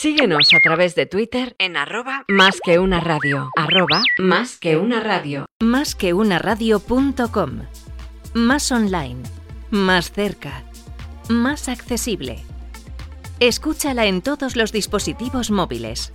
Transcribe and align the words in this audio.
Síguenos 0.00 0.54
a 0.54 0.60
través 0.60 0.94
de 0.94 1.06
Twitter 1.06 1.56
en 1.58 1.76
arroba 1.76 2.24
más 2.28 2.60
que 2.64 2.78
una 2.78 3.00
radio. 3.00 3.50
Arroba 3.56 4.04
más 4.16 4.56
que 4.56 4.76
una 4.76 5.00
radio. 5.00 5.46
Más 5.58 5.96
que 5.96 6.12
una 6.12 6.38
radio.com. 6.38 7.62
Más 8.32 8.70
online. 8.70 9.24
Más 9.70 10.12
cerca. 10.12 10.62
Más 11.28 11.68
accesible. 11.68 12.44
Escúchala 13.40 14.06
en 14.06 14.22
todos 14.22 14.54
los 14.54 14.70
dispositivos 14.70 15.50
móviles. 15.50 16.12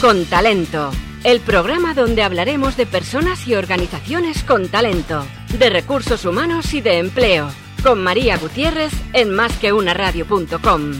Con 0.00 0.24
talento. 0.24 0.92
El 1.24 1.40
programa 1.40 1.92
donde 1.92 2.22
hablaremos 2.22 2.78
de 2.78 2.86
personas 2.86 3.46
y 3.46 3.54
organizaciones 3.54 4.44
con 4.44 4.68
talento, 4.68 5.26
de 5.58 5.68
recursos 5.68 6.24
humanos 6.24 6.72
y 6.72 6.80
de 6.80 7.00
empleo 7.00 7.50
con 7.82 8.02
María 8.02 8.36
Gutiérrez 8.36 8.92
en 9.12 9.30
másqueunaradio.com. 9.30 10.92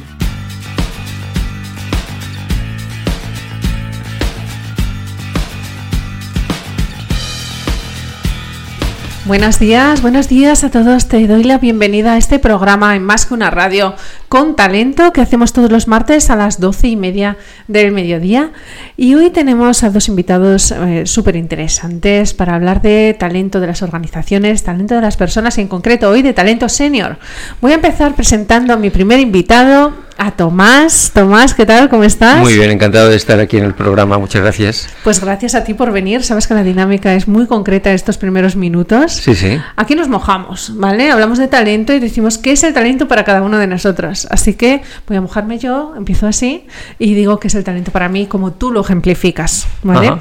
Buenos 9.29 9.59
días, 9.59 10.01
buenos 10.01 10.27
días 10.27 10.65
a 10.65 10.71
todos. 10.71 11.07
Te 11.07 11.27
doy 11.27 11.45
la 11.45 11.59
bienvenida 11.59 12.15
a 12.15 12.17
este 12.17 12.39
programa 12.39 12.97
en 12.97 13.03
Más 13.03 13.27
que 13.27 13.35
una 13.35 13.51
radio 13.51 13.95
con 14.29 14.57
talento 14.57 15.13
que 15.13 15.21
hacemos 15.21 15.53
todos 15.53 15.71
los 15.71 15.89
martes 15.89 16.31
a 16.31 16.37
las 16.37 16.61
doce 16.61 16.89
y 16.89 16.97
media 16.97 17.37
del 17.67 17.93
mediodía. 17.93 18.53
Y 18.97 19.15
hoy 19.15 19.31
tenemos 19.31 19.85
a 19.85 19.91
dos 19.91 20.09
invitados 20.09 20.71
eh, 20.73 21.07
súper 21.07 21.37
interesantes 21.37 22.35
para 22.35 22.55
hablar 22.55 22.83
de 22.83 23.17
talento 23.19 23.61
de 23.61 23.69
las 23.69 23.83
organizaciones, 23.83 24.63
talento 24.63 24.95
de 24.95 25.01
las 25.01 25.17
personas 25.17 25.59
y 25.59 25.63
en 25.63 25.69
concreto 25.69 26.11
hoy 26.11 26.23
de 26.23 26.35
talento 26.35 26.69
senior. 26.69 27.19
Voy 27.61 27.73
a 27.73 27.77
empezar 27.77 28.15
presentando 28.15 28.73
a 28.73 28.77
mi 28.77 28.91
primer 28.91 29.21
invitado, 29.21 30.09
a 30.19 30.33
Tomás. 30.33 31.13
Tomás, 31.15 31.55
¿qué 31.55 31.65
tal? 31.65 31.89
¿Cómo 31.89 32.03
estás? 32.03 32.41
Muy 32.41 32.55
bien, 32.55 32.71
encantado 32.71 33.09
de 33.09 33.17
estar 33.17 33.39
aquí 33.39 33.57
en 33.57 33.65
el 33.65 33.75
programa. 33.75 34.19
Muchas 34.19 34.43
gracias. 34.43 34.89
Pues 35.05 35.21
gracias 35.21 35.55
a 35.55 35.65
ti 35.65 35.75
por 35.75 35.93
venir. 35.93 36.25
Sabes 36.25 36.49
que 36.49 36.55
la 36.55 36.65
dinámica 36.65 37.15
es 37.15 37.29
muy 37.29 37.47
concreta 37.47 37.93
estos 37.93 38.19
primeros 38.19 38.57
minutos. 38.57 39.13
Sí, 39.13 39.35
sí. 39.35 39.59
Aquí 39.77 39.95
nos 39.95 40.09
mojamos, 40.09 40.73
¿vale? 40.75 41.11
Hablamos 41.11 41.39
de 41.39 41.47
talento 41.47 41.93
y 41.93 42.01
decimos 42.01 42.37
qué 42.37 42.53
es 42.53 42.65
el 42.65 42.75
talento 42.75 43.07
para 43.07 43.25
cada 43.25 43.43
uno 43.43 43.59
de 43.59 43.69
nosotros. 43.69 44.18
Así 44.31 44.55
que 44.55 44.83
voy 45.07 45.17
a 45.17 45.21
mojarme 45.21 45.59
yo, 45.59 45.95
empiezo 45.97 46.27
así 46.27 46.67
y 46.99 47.15
digo 47.15 47.39
que 47.39 47.49
es 47.49 47.55
el 47.55 47.65
talento 47.65 47.93
para 47.93 48.09
mí 48.09 48.27
como 48.27 48.53
tú 48.53 48.71
lo 48.71 48.81
ejemplificas, 48.81 49.67
¿vale? 49.83 50.13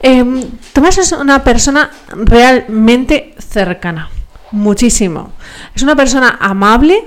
Em, 0.00 0.42
Tomás 0.72 0.98
es 0.98 1.12
una 1.12 1.44
persona 1.44 1.90
realmente 2.08 3.34
cercana, 3.38 4.10
muchísimo. 4.50 5.32
Es 5.74 5.82
una 5.82 5.96
persona 5.96 6.38
amable, 6.40 7.04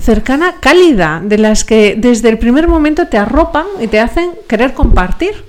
cercana, 0.00 0.56
cálida, 0.60 1.20
de 1.24 1.38
las 1.38 1.64
que 1.64 1.94
desde 1.96 2.28
el 2.28 2.38
primer 2.38 2.68
momento 2.68 3.06
te 3.06 3.18
arropan 3.18 3.66
y 3.80 3.86
te 3.86 4.00
hacen 4.00 4.32
querer 4.48 4.74
compartir. 4.74 5.44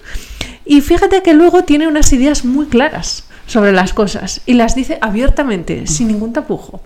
Y 0.65 0.81
fíjate 0.81 1.21
que 1.23 1.33
luego 1.33 1.63
tiene 1.63 1.87
unas 1.87 2.13
ideas 2.13 2.45
muy 2.45 2.67
claras 2.67 3.25
sobre 3.47 3.71
las 3.71 3.93
cosas 3.93 4.41
y 4.45 4.53
las 4.53 4.75
dice 4.75 4.97
abiertamente, 5.01 5.87
sin 5.87 6.07
ningún 6.07 6.33
tapujo. 6.33 6.81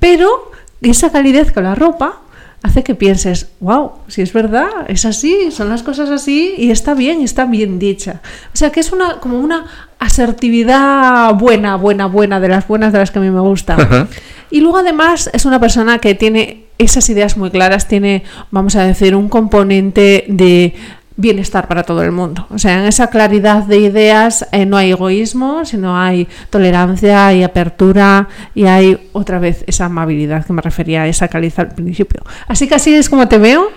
Pero 0.00 0.52
esa 0.80 1.10
calidez 1.10 1.52
con 1.52 1.64
la 1.64 1.74
ropa 1.74 2.20
hace 2.62 2.82
que 2.82 2.94
pienses, 2.94 3.48
wow, 3.60 3.92
si 4.08 4.22
es 4.22 4.32
verdad, 4.32 4.68
es 4.88 5.04
así, 5.04 5.50
son 5.50 5.68
las 5.68 5.82
cosas 5.82 6.10
así 6.10 6.54
y 6.56 6.70
está 6.70 6.94
bien, 6.94 7.22
está 7.22 7.44
bien 7.44 7.78
dicha. 7.78 8.20
O 8.52 8.56
sea 8.56 8.70
que 8.70 8.80
es 8.80 8.92
una 8.92 9.20
como 9.20 9.38
una 9.38 9.66
asertividad 9.98 11.34
buena, 11.34 11.76
buena, 11.76 12.06
buena, 12.06 12.40
de 12.40 12.48
las 12.48 12.66
buenas 12.66 12.92
de 12.92 12.98
las 12.98 13.10
que 13.10 13.18
a 13.18 13.22
mí 13.22 13.30
me 13.30 13.40
gusta. 13.40 14.08
Y 14.50 14.60
luego 14.60 14.78
además 14.78 15.30
es 15.32 15.44
una 15.44 15.60
persona 15.60 15.98
que 15.98 16.14
tiene 16.14 16.66
esas 16.78 17.08
ideas 17.08 17.36
muy 17.36 17.50
claras, 17.50 17.88
tiene, 17.88 18.22
vamos 18.50 18.76
a 18.76 18.84
decir, 18.84 19.14
un 19.14 19.28
componente 19.28 20.24
de 20.28 20.74
bienestar 21.16 21.66
para 21.66 21.82
todo 21.82 22.02
el 22.02 22.12
mundo. 22.12 22.46
O 22.50 22.58
sea, 22.58 22.78
en 22.78 22.86
esa 22.86 23.08
claridad 23.08 23.64
de 23.64 23.78
ideas 23.78 24.46
eh, 24.52 24.66
no 24.66 24.76
hay 24.76 24.90
egoísmo, 24.90 25.64
sino 25.64 25.98
hay 25.98 26.28
tolerancia, 26.50 27.28
hay 27.28 27.42
apertura 27.42 28.28
y 28.54 28.66
hay 28.66 29.08
otra 29.12 29.38
vez 29.38 29.64
esa 29.66 29.86
amabilidad 29.86 30.44
que 30.44 30.52
me 30.52 30.62
refería 30.62 31.02
a 31.02 31.08
esa 31.08 31.28
calidad 31.28 31.60
al 31.60 31.74
principio. 31.74 32.22
Así 32.46 32.68
que 32.68 32.74
así 32.74 32.94
es 32.94 33.08
como 33.08 33.28
te 33.28 33.38
veo, 33.38 33.70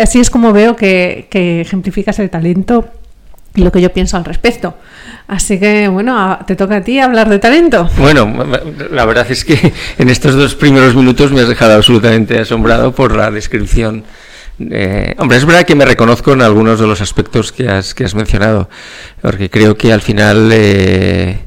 así 0.00 0.20
es 0.20 0.30
como 0.30 0.52
veo 0.52 0.74
que, 0.76 1.28
que 1.30 1.60
ejemplificas 1.60 2.18
el 2.18 2.30
talento 2.30 2.88
y 3.54 3.62
lo 3.62 3.70
que 3.70 3.80
yo 3.80 3.92
pienso 3.92 4.16
al 4.16 4.24
respecto. 4.24 4.74
Así 5.28 5.58
que, 5.58 5.88
bueno, 5.88 6.38
te 6.46 6.56
toca 6.56 6.76
a 6.76 6.80
ti 6.82 6.98
hablar 6.98 7.28
de 7.28 7.38
talento. 7.38 7.88
Bueno, 7.98 8.32
la 8.90 9.04
verdad 9.04 9.26
es 9.30 9.44
que 9.44 9.72
en 9.98 10.08
estos 10.08 10.34
dos 10.34 10.54
primeros 10.54 10.94
minutos 10.94 11.32
me 11.32 11.40
has 11.40 11.48
dejado 11.48 11.74
absolutamente 11.74 12.38
asombrado 12.38 12.94
por 12.94 13.14
la 13.14 13.30
descripción. 13.30 14.04
Hombre, 15.18 15.36
es 15.38 15.44
verdad 15.44 15.64
que 15.64 15.74
me 15.74 15.84
reconozco 15.84 16.32
en 16.32 16.42
algunos 16.42 16.78
de 16.80 16.86
los 16.86 17.00
aspectos 17.00 17.52
que 17.52 17.68
has, 17.68 17.94
que 17.94 18.04
has 18.04 18.14
mencionado, 18.14 18.68
porque 19.20 19.50
creo 19.50 19.76
que 19.76 19.92
al 19.92 20.00
final 20.00 20.50
eh, 20.52 21.38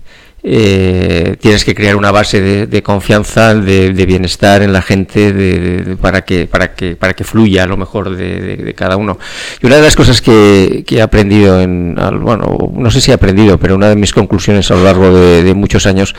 eh, 0.43 1.37
tienes 1.39 1.63
que 1.65 1.73
crear 1.73 1.95
una 1.95 2.11
base 2.11 2.67
de, 2.67 2.83
confianza, 2.83 3.53
de, 3.53 4.05
bienestar 4.05 4.61
en 4.61 4.73
la 4.73 4.81
gente, 4.81 5.97
para 6.01 6.23
que 6.23 6.47
para 6.47 6.75
que 6.75 6.95
para 6.95 7.13
que 7.13 7.23
fluya 7.23 7.65
lo 7.65 7.77
mejor 7.77 8.15
de, 8.15 8.73
cada 8.75 8.97
uno. 8.97 9.17
Y 9.61 9.65
una 9.65 9.77
de 9.77 9.81
las 9.83 9.95
cosas 9.95 10.21
que, 10.21 10.83
he 10.87 11.01
aprendido, 11.01 11.61
en, 11.61 11.95
bueno, 12.21 12.71
no 12.73 12.91
sé 12.91 13.01
si 13.01 13.11
he 13.11 13.13
aprendido, 13.13 13.57
pero 13.57 13.75
una 13.75 13.89
de 13.89 13.95
mis 13.95 14.13
conclusiones 14.13 14.69
a 14.71 14.75
lo 14.75 14.83
largo 14.83 15.13
de 15.15 15.53
muchos 15.53 15.85
años 15.85 16.15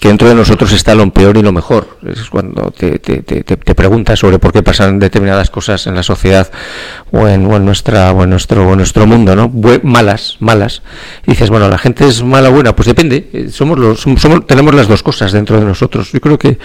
que 0.00 0.08
dentro 0.08 0.28
de 0.28 0.34
nosotros 0.34 0.72
está 0.72 0.94
lo 0.94 1.08
peor 1.12 1.36
y 1.36 1.42
lo 1.42 1.52
mejor. 1.52 1.98
Es 2.06 2.30
cuando 2.30 2.70
te, 2.70 2.98
te, 2.98 3.22
te, 3.22 3.74
preguntas 3.74 4.18
sobre 4.18 4.38
por 4.38 4.50
qué 4.50 4.62
pasan 4.62 4.98
determinadas 4.98 5.50
cosas 5.50 5.86
en 5.86 5.94
la 5.94 6.02
sociedad 6.02 6.50
o 7.12 7.28
en, 7.28 7.44
o 7.44 7.56
en 7.56 7.66
nuestra 7.66 8.10
o 8.12 8.24
en 8.24 8.30
nuestro 8.30 8.66
o 8.66 8.76
nuestro 8.76 9.06
mundo, 9.06 9.36
¿no? 9.36 9.52
malas, 9.82 10.38
malas. 10.40 10.82
Y 11.26 11.32
dices, 11.32 11.50
bueno, 11.50 11.68
la 11.68 11.76
gente 11.76 12.08
es 12.08 12.22
mala 12.22 12.48
o 12.48 12.52
buena, 12.52 12.74
pues 12.74 12.86
depende. 12.86 13.28
Eh, 13.32 13.48
somos 13.50 13.78
los, 13.78 14.00
somos, 14.00 14.46
tenemos 14.46 14.74
las 14.74 14.88
dos 14.88 15.02
cosas 15.02 15.32
dentro 15.32 15.60
de 15.60 15.66
nosotros. 15.66 16.10
Yo 16.12 16.20
creo 16.20 16.38
que, 16.38 16.58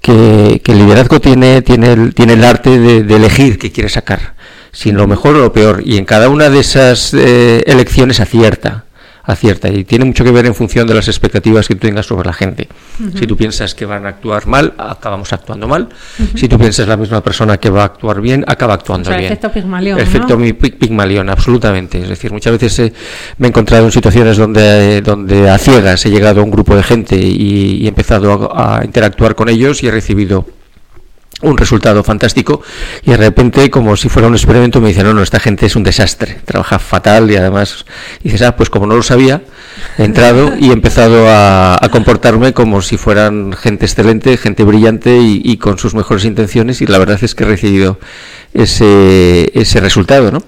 que, 0.00 0.62
el 0.64 0.78
liderazgo 0.78 1.20
tiene, 1.20 1.60
tiene, 1.60 1.92
el, 1.92 2.14
tiene 2.14 2.32
el 2.32 2.44
arte 2.44 2.78
de, 2.78 3.14
elegir 3.14 3.58
qué 3.58 3.70
quiere 3.70 3.90
sacar, 3.90 4.36
sin 4.72 4.96
lo 4.96 5.06
mejor 5.06 5.36
o 5.36 5.40
lo 5.40 5.52
peor. 5.52 5.82
Y 5.84 5.98
en 5.98 6.06
cada 6.06 6.30
una 6.30 6.48
de 6.48 6.60
esas 6.60 7.12
eh, 7.12 7.62
elecciones 7.66 8.20
acierta 8.20 8.84
acierta 9.32 9.68
y 9.68 9.84
tiene 9.84 10.04
mucho 10.04 10.24
que 10.24 10.30
ver 10.30 10.46
en 10.46 10.54
función 10.54 10.86
de 10.86 10.94
las 10.94 11.08
expectativas 11.08 11.68
que 11.68 11.74
tú 11.74 11.80
tengas 11.80 12.06
sobre 12.06 12.26
la 12.26 12.32
gente. 12.32 12.68
Si 13.18 13.26
tú 13.26 13.36
piensas 13.36 13.74
que 13.74 13.86
van 13.86 14.06
a 14.06 14.10
actuar 14.10 14.46
mal, 14.46 14.74
acabamos 14.78 15.32
actuando 15.32 15.68
mal. 15.68 15.88
Si 16.34 16.48
tú 16.48 16.58
piensas 16.58 16.86
la 16.88 16.96
misma 16.96 17.22
persona 17.22 17.56
que 17.58 17.70
va 17.70 17.82
a 17.82 17.86
actuar 17.86 18.20
bien, 18.20 18.44
acaba 18.46 18.74
actuando 18.74 19.10
bien. 19.10 19.24
Efecto 19.24 19.50
Pigmalión. 19.50 19.98
Efecto 19.98 20.38
Pigmalión, 20.38 21.28
absolutamente. 21.30 22.00
Es 22.02 22.08
decir, 22.08 22.32
muchas 22.32 22.58
veces 22.58 22.92
me 23.38 23.46
he 23.46 23.50
encontrado 23.50 23.84
en 23.84 23.92
situaciones 23.92 24.36
donde, 24.36 25.00
donde 25.02 25.48
a 25.48 25.58
ciegas 25.58 26.04
he 26.06 26.10
llegado 26.10 26.40
a 26.40 26.44
un 26.44 26.50
grupo 26.50 26.76
de 26.76 26.82
gente 26.82 27.16
y, 27.16 27.84
he 27.84 27.88
empezado 27.88 28.50
a 28.56 28.84
interactuar 28.84 29.34
con 29.34 29.48
ellos 29.48 29.82
y 29.82 29.88
he 29.88 29.90
recibido 29.90 30.46
un 31.42 31.56
resultado 31.56 32.04
fantástico 32.04 32.62
y 33.02 33.10
de 33.10 33.16
repente 33.16 33.70
como 33.70 33.96
si 33.96 34.08
fuera 34.08 34.28
un 34.28 34.34
experimento 34.34 34.80
me 34.80 34.88
dicen 34.88 35.04
no, 35.04 35.14
no, 35.14 35.22
esta 35.22 35.40
gente 35.40 35.66
es 35.66 35.76
un 35.76 35.82
desastre, 35.82 36.38
trabaja 36.44 36.78
fatal 36.78 37.30
y 37.30 37.36
además 37.36 37.84
dices, 38.22 38.42
ah, 38.42 38.56
pues 38.56 38.70
como 38.70 38.86
no 38.86 38.96
lo 38.96 39.02
sabía, 39.02 39.42
he 39.98 40.04
entrado 40.04 40.52
y 40.58 40.70
he 40.70 40.72
empezado 40.72 41.26
a, 41.28 41.78
comportarme 41.90 42.52
como 42.52 42.82
si 42.82 42.96
fueran 42.96 43.52
gente 43.52 43.86
excelente, 43.86 44.36
gente 44.36 44.62
brillante 44.62 45.18
y, 45.20 45.56
con 45.56 45.78
sus 45.78 45.94
mejores 45.94 46.24
intenciones 46.24 46.80
y 46.80 46.86
la 46.86 46.98
verdad 46.98 47.18
es 47.22 47.34
que 47.34 47.44
he 47.44 47.46
recibido 47.46 47.98
ese, 48.54 49.50
ese 49.54 49.80
resultado, 49.80 50.30
¿no? 50.30 50.42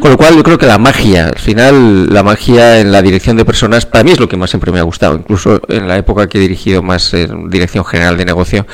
Con 0.00 0.10
lo 0.10 0.16
cual 0.16 0.36
yo 0.36 0.42
creo 0.42 0.58
que 0.58 0.66
la 0.66 0.78
magia, 0.78 1.26
al 1.26 1.38
final 1.38 2.12
la 2.12 2.22
magia 2.22 2.80
en 2.80 2.92
la 2.92 3.02
dirección 3.02 3.36
de 3.36 3.44
personas, 3.44 3.84
para 3.86 4.04
mí 4.04 4.12
es 4.12 4.20
lo 4.20 4.28
que 4.28 4.36
más 4.36 4.50
siempre 4.50 4.72
me 4.72 4.78
ha 4.78 4.82
gustado, 4.82 5.16
incluso 5.16 5.60
en 5.68 5.86
la 5.86 5.96
época 5.96 6.28
que 6.28 6.38
he 6.38 6.40
dirigido 6.40 6.82
más 6.82 7.12
en 7.14 7.50
dirección 7.50 7.84
general 7.84 8.16
de 8.16 8.24
negocio, 8.24 8.66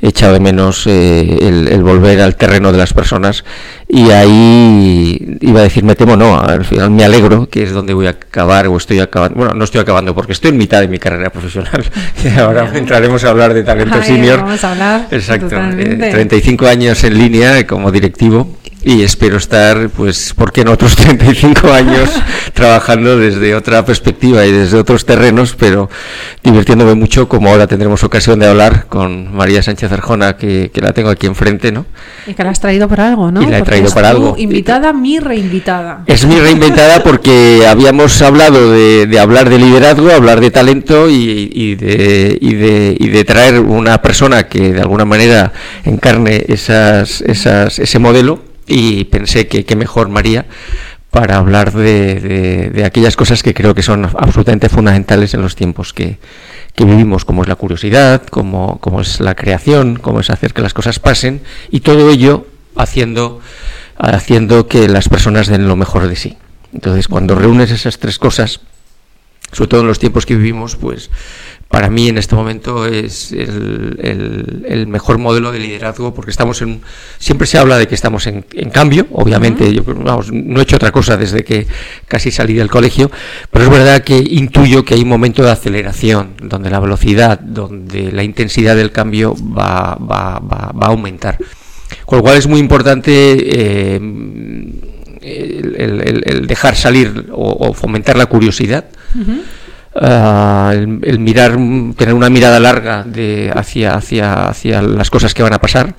he 0.00 0.08
echado 0.08 0.32
de 0.32 0.40
menos 0.40 0.86
eh, 0.86 1.15
el, 1.20 1.82
volver 1.82 2.20
al 2.20 2.36
terreno 2.36 2.72
de 2.72 2.78
las 2.78 2.92
personas 2.92 3.44
y 3.88 4.10
ahí 4.10 5.38
iba 5.40 5.60
a 5.60 5.62
decir 5.62 5.84
me 5.84 5.94
temo 5.94 6.16
no, 6.16 6.38
al 6.38 6.64
final 6.64 6.90
me 6.90 7.04
alegro 7.04 7.48
que 7.48 7.62
es 7.62 7.72
donde 7.72 7.94
voy 7.94 8.06
a 8.06 8.10
acabar 8.10 8.66
o 8.68 8.76
estoy 8.76 9.00
acabando, 9.00 9.36
bueno, 9.36 9.54
no 9.54 9.64
estoy 9.64 9.80
acabando 9.80 10.14
porque 10.14 10.32
estoy 10.32 10.50
en 10.50 10.58
mitad 10.58 10.80
de 10.80 10.88
mi 10.88 10.98
carrera 10.98 11.30
profesional, 11.30 11.84
y 12.24 12.38
ahora 12.38 12.70
entraremos 12.74 13.24
a 13.24 13.30
hablar 13.30 13.54
de 13.54 13.62
talento 13.62 14.02
senior. 14.02 14.40
Vamos 14.40 14.64
a 14.64 14.72
hablar. 14.72 15.08
Exacto, 15.10 15.48
35 15.48 16.64
eh, 16.64 16.68
años 16.68 17.04
en 17.04 17.18
línea 17.18 17.66
como 17.66 17.90
directivo 17.90 18.56
y 18.86 19.02
espero 19.02 19.36
estar, 19.36 19.90
pues, 19.90 20.32
¿por 20.32 20.52
qué 20.52 20.64
no 20.64 20.70
otros 20.70 20.94
35 20.96 21.72
años 21.72 22.08
trabajando 22.54 23.18
desde 23.18 23.56
otra 23.56 23.84
perspectiva 23.84 24.46
y 24.46 24.52
desde 24.52 24.78
otros 24.78 25.04
terrenos, 25.04 25.56
pero 25.58 25.90
divirtiéndome 26.44 26.94
mucho, 26.94 27.28
como 27.28 27.48
ahora 27.48 27.66
tendremos 27.66 28.04
ocasión 28.04 28.38
de 28.38 28.46
hablar 28.46 28.86
con 28.86 29.34
María 29.34 29.60
Sánchez 29.60 29.90
Arjona, 29.90 30.36
que, 30.36 30.70
la 30.76 30.92
tengo 30.92 31.08
aquí 31.08 31.26
enfrente, 31.26 31.72
¿no? 31.72 31.84
Y 32.28 32.34
que 32.34 32.44
la 32.44 32.50
has 32.50 32.60
traído 32.60 32.88
para 32.88 33.08
algo, 33.08 33.32
¿no? 33.32 33.42
Y 33.42 33.46
la 33.46 33.58
he 33.58 33.62
traído 33.62 33.90
para 33.90 34.10
algo. 34.10 34.36
Invitada, 34.38 34.92
mi 34.92 35.18
reinvitada. 35.18 36.04
Es 36.06 36.24
mi 36.24 36.38
reinvitada 36.38 37.02
porque 37.02 37.66
habíamos 37.68 38.22
hablado 38.22 38.70
de, 38.70 39.18
hablar 39.18 39.50
de 39.50 39.58
liderazgo, 39.58 40.12
hablar 40.12 40.40
de 40.40 40.52
talento 40.52 41.10
y, 41.10 41.74
de, 41.74 42.38
y, 42.40 42.54
de, 42.54 42.96
y 43.00 43.08
de 43.08 43.24
traer 43.24 43.58
una 43.58 44.00
persona 44.00 44.44
que 44.44 44.72
de 44.72 44.80
alguna 44.80 45.04
manera 45.04 45.52
encarne 45.84 46.44
esas, 46.46 47.20
esas, 47.22 47.80
ese 47.80 47.98
modelo 47.98 48.45
y 48.66 49.04
pensé 49.04 49.48
que 49.48 49.64
qué 49.64 49.76
mejor 49.76 50.08
María 50.08 50.46
para 51.10 51.36
hablar 51.36 51.72
de, 51.72 52.70
de, 52.74 52.84
aquellas 52.84 53.16
cosas 53.16 53.42
que 53.42 53.54
creo 53.54 53.74
que 53.74 53.82
son 53.82 54.04
absolutamente 54.04 54.68
fundamentales 54.68 55.32
en 55.32 55.40
los 55.40 55.56
tiempos 55.56 55.94
que, 55.94 56.18
que 56.74 56.84
vivimos, 56.84 57.24
como 57.24 57.42
es 57.42 57.48
la 57.48 57.54
curiosidad, 57.54 58.26
como, 58.26 58.78
como, 58.80 59.00
es 59.00 59.20
la 59.20 59.34
creación, 59.34 59.96
como 59.96 60.20
es 60.20 60.28
hacer 60.28 60.52
que 60.52 60.60
las 60.60 60.74
cosas 60.74 60.98
pasen, 60.98 61.40
y 61.70 61.80
todo 61.80 62.10
ello 62.10 62.46
haciendo, 62.76 63.40
haciendo 63.96 64.68
que 64.68 64.88
las 64.88 65.08
personas 65.08 65.46
den 65.46 65.68
lo 65.68 65.76
mejor 65.76 66.06
de 66.06 66.16
sí. 66.16 66.36
Entonces, 66.74 67.08
cuando 67.08 67.34
reúnes 67.34 67.70
esas 67.70 67.98
tres 67.98 68.18
cosas, 68.18 68.60
sobre 69.52 69.68
todo 69.68 69.80
en 69.80 69.86
los 69.86 69.98
tiempos 69.98 70.26
que 70.26 70.36
vivimos, 70.36 70.76
pues 70.76 71.08
para 71.68 71.90
mí 71.90 72.08
en 72.08 72.16
este 72.16 72.34
momento 72.34 72.86
es 72.86 73.32
el, 73.32 74.86
mejor 74.88 75.18
modelo 75.18 75.52
de 75.52 75.58
liderazgo 75.58 76.14
porque 76.14 76.30
estamos 76.30 76.62
en 76.62 76.80
siempre 77.18 77.46
se 77.46 77.58
habla 77.58 77.76
de 77.76 77.88
que 77.88 77.94
estamos 77.94 78.26
en, 78.26 78.42
cambio 78.72 79.06
obviamente 79.12 79.74
yo 79.74 79.82
no 79.82 80.60
he 80.60 80.62
hecho 80.62 80.76
otra 80.76 80.92
cosa 80.92 81.16
desde 81.16 81.44
que 81.44 81.66
casi 82.08 82.30
salí 82.30 82.54
del 82.54 82.70
colegio 82.70 83.10
pero 83.50 83.64
es 83.64 83.70
verdad 83.70 84.02
que 84.04 84.16
intuyo 84.16 84.84
que 84.84 84.94
hay 84.94 85.02
un 85.02 85.08
momento 85.08 85.42
de 85.42 85.50
aceleración 85.50 86.34
donde 86.40 86.70
la 86.70 86.80
velocidad 86.80 87.38
donde 87.40 88.12
la 88.12 88.22
intensidad 88.22 88.76
del 88.76 88.92
cambio 88.92 89.34
va, 89.36 89.96
va, 89.96 90.38
va, 90.40 90.86
a 90.86 90.86
aumentar. 90.86 91.38
Con 92.04 92.18
lo 92.18 92.22
cual 92.22 92.36
es 92.36 92.46
muy 92.46 92.60
importante 92.60 93.12
eh, 93.12 94.00
el, 95.22 96.46
dejar 96.46 96.76
salir 96.76 97.26
o, 97.32 97.72
fomentar 97.72 98.16
la 98.16 98.26
curiosidad 98.26 98.84
Ah, 99.98 100.72
el, 100.74 101.18
mirar, 101.18 101.52
tener 101.96 102.12
una 102.12 102.28
mirada 102.28 102.60
larga 102.60 103.02
de 103.02 103.50
hacia, 103.54 103.94
hacia, 103.94 104.48
hacia 104.48 104.82
las 104.82 105.10
cosas 105.10 105.32
que 105.32 105.42
van 105.42 105.54
a 105.54 105.58
pasar 105.58 105.94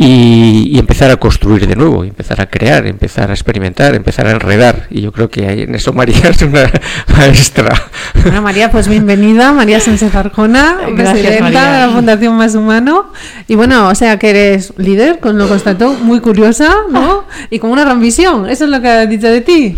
y, 0.00 0.78
empezar 0.78 1.10
a 1.10 1.16
construir 1.16 1.66
de 1.66 1.74
nuevo, 1.74 2.04
empezar 2.04 2.40
a 2.40 2.46
crear, 2.46 2.86
empezar 2.86 3.30
a 3.30 3.34
experimentar, 3.34 3.96
empezar 3.96 4.28
a 4.28 4.30
enredar. 4.30 4.86
Y 4.90 5.00
yo 5.00 5.10
creo 5.10 5.28
que 5.28 5.64
en 5.64 5.74
eso 5.74 5.92
María 5.92 6.28
es 6.30 6.40
una 6.42 6.70
maestra. 7.16 7.74
Bueno, 8.22 8.40
María, 8.40 8.70
pues 8.70 8.86
bienvenida, 8.86 9.52
María 9.52 9.80
Sánchez 9.80 10.14
Arjona, 10.14 10.78
presidenta 10.94 11.72
de 11.72 11.86
la 11.86 11.92
Fundación 11.92 12.36
Más 12.36 12.54
Humano. 12.54 13.12
Y 13.48 13.56
bueno, 13.56 13.88
o 13.88 13.94
sea 13.96 14.20
que 14.20 14.30
eres 14.30 14.72
líder, 14.76 15.18
con 15.18 15.36
lo 15.36 15.48
constató, 15.48 15.94
muy 15.94 16.20
curiosa, 16.20 16.72
¿no? 16.90 17.26
Y 17.50 17.58
con 17.58 17.70
una 17.70 17.82
gran 17.82 18.00
visión, 18.00 18.48
eso 18.48 18.64
es 18.64 18.70
lo 18.70 18.80
que 18.80 18.88
ha 18.88 19.06
dicho 19.06 19.28
de 19.28 19.40
ti. 19.40 19.76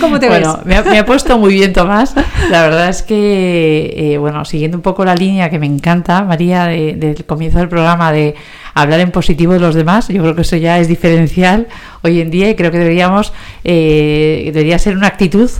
¿Cómo 0.00 0.18
te 0.18 0.28
bueno, 0.28 0.60
ves? 0.64 0.84
Me 0.86 0.98
ha, 0.98 1.06
puesto 1.06 1.38
muy 1.38 1.52
bien 1.52 1.72
Tomás. 1.72 2.14
La 2.50 2.62
verdad 2.62 2.88
es 2.88 3.02
que, 3.02 3.92
eh, 3.96 4.18
bueno, 4.18 4.44
siguiendo 4.44 4.78
un 4.78 4.82
poco 4.82 5.04
la 5.04 5.14
línea 5.14 5.48
que 5.50 5.58
me 5.58 5.66
encanta, 5.66 6.24
María, 6.24 6.66
del 6.66 7.24
comienzo 7.24 7.58
del 7.58 7.68
programa 7.68 8.10
de 8.10 8.34
hablar 8.74 9.00
en 9.00 9.10
positivo 9.10 9.52
de 9.52 9.60
los 9.60 9.74
demás. 9.74 10.08
Yo 10.08 10.22
creo 10.22 10.34
que 10.34 10.42
eso 10.42 10.56
ya 10.56 10.78
es 10.78 10.88
diferencial 10.88 11.68
hoy 12.02 12.20
en 12.20 12.30
día 12.30 12.50
y 12.50 12.54
creo 12.54 12.70
que 12.70 12.78
deberíamos, 12.78 13.32
eh, 13.64 14.50
debería 14.52 14.78
ser 14.78 14.96
una 14.96 15.06
actitud 15.06 15.50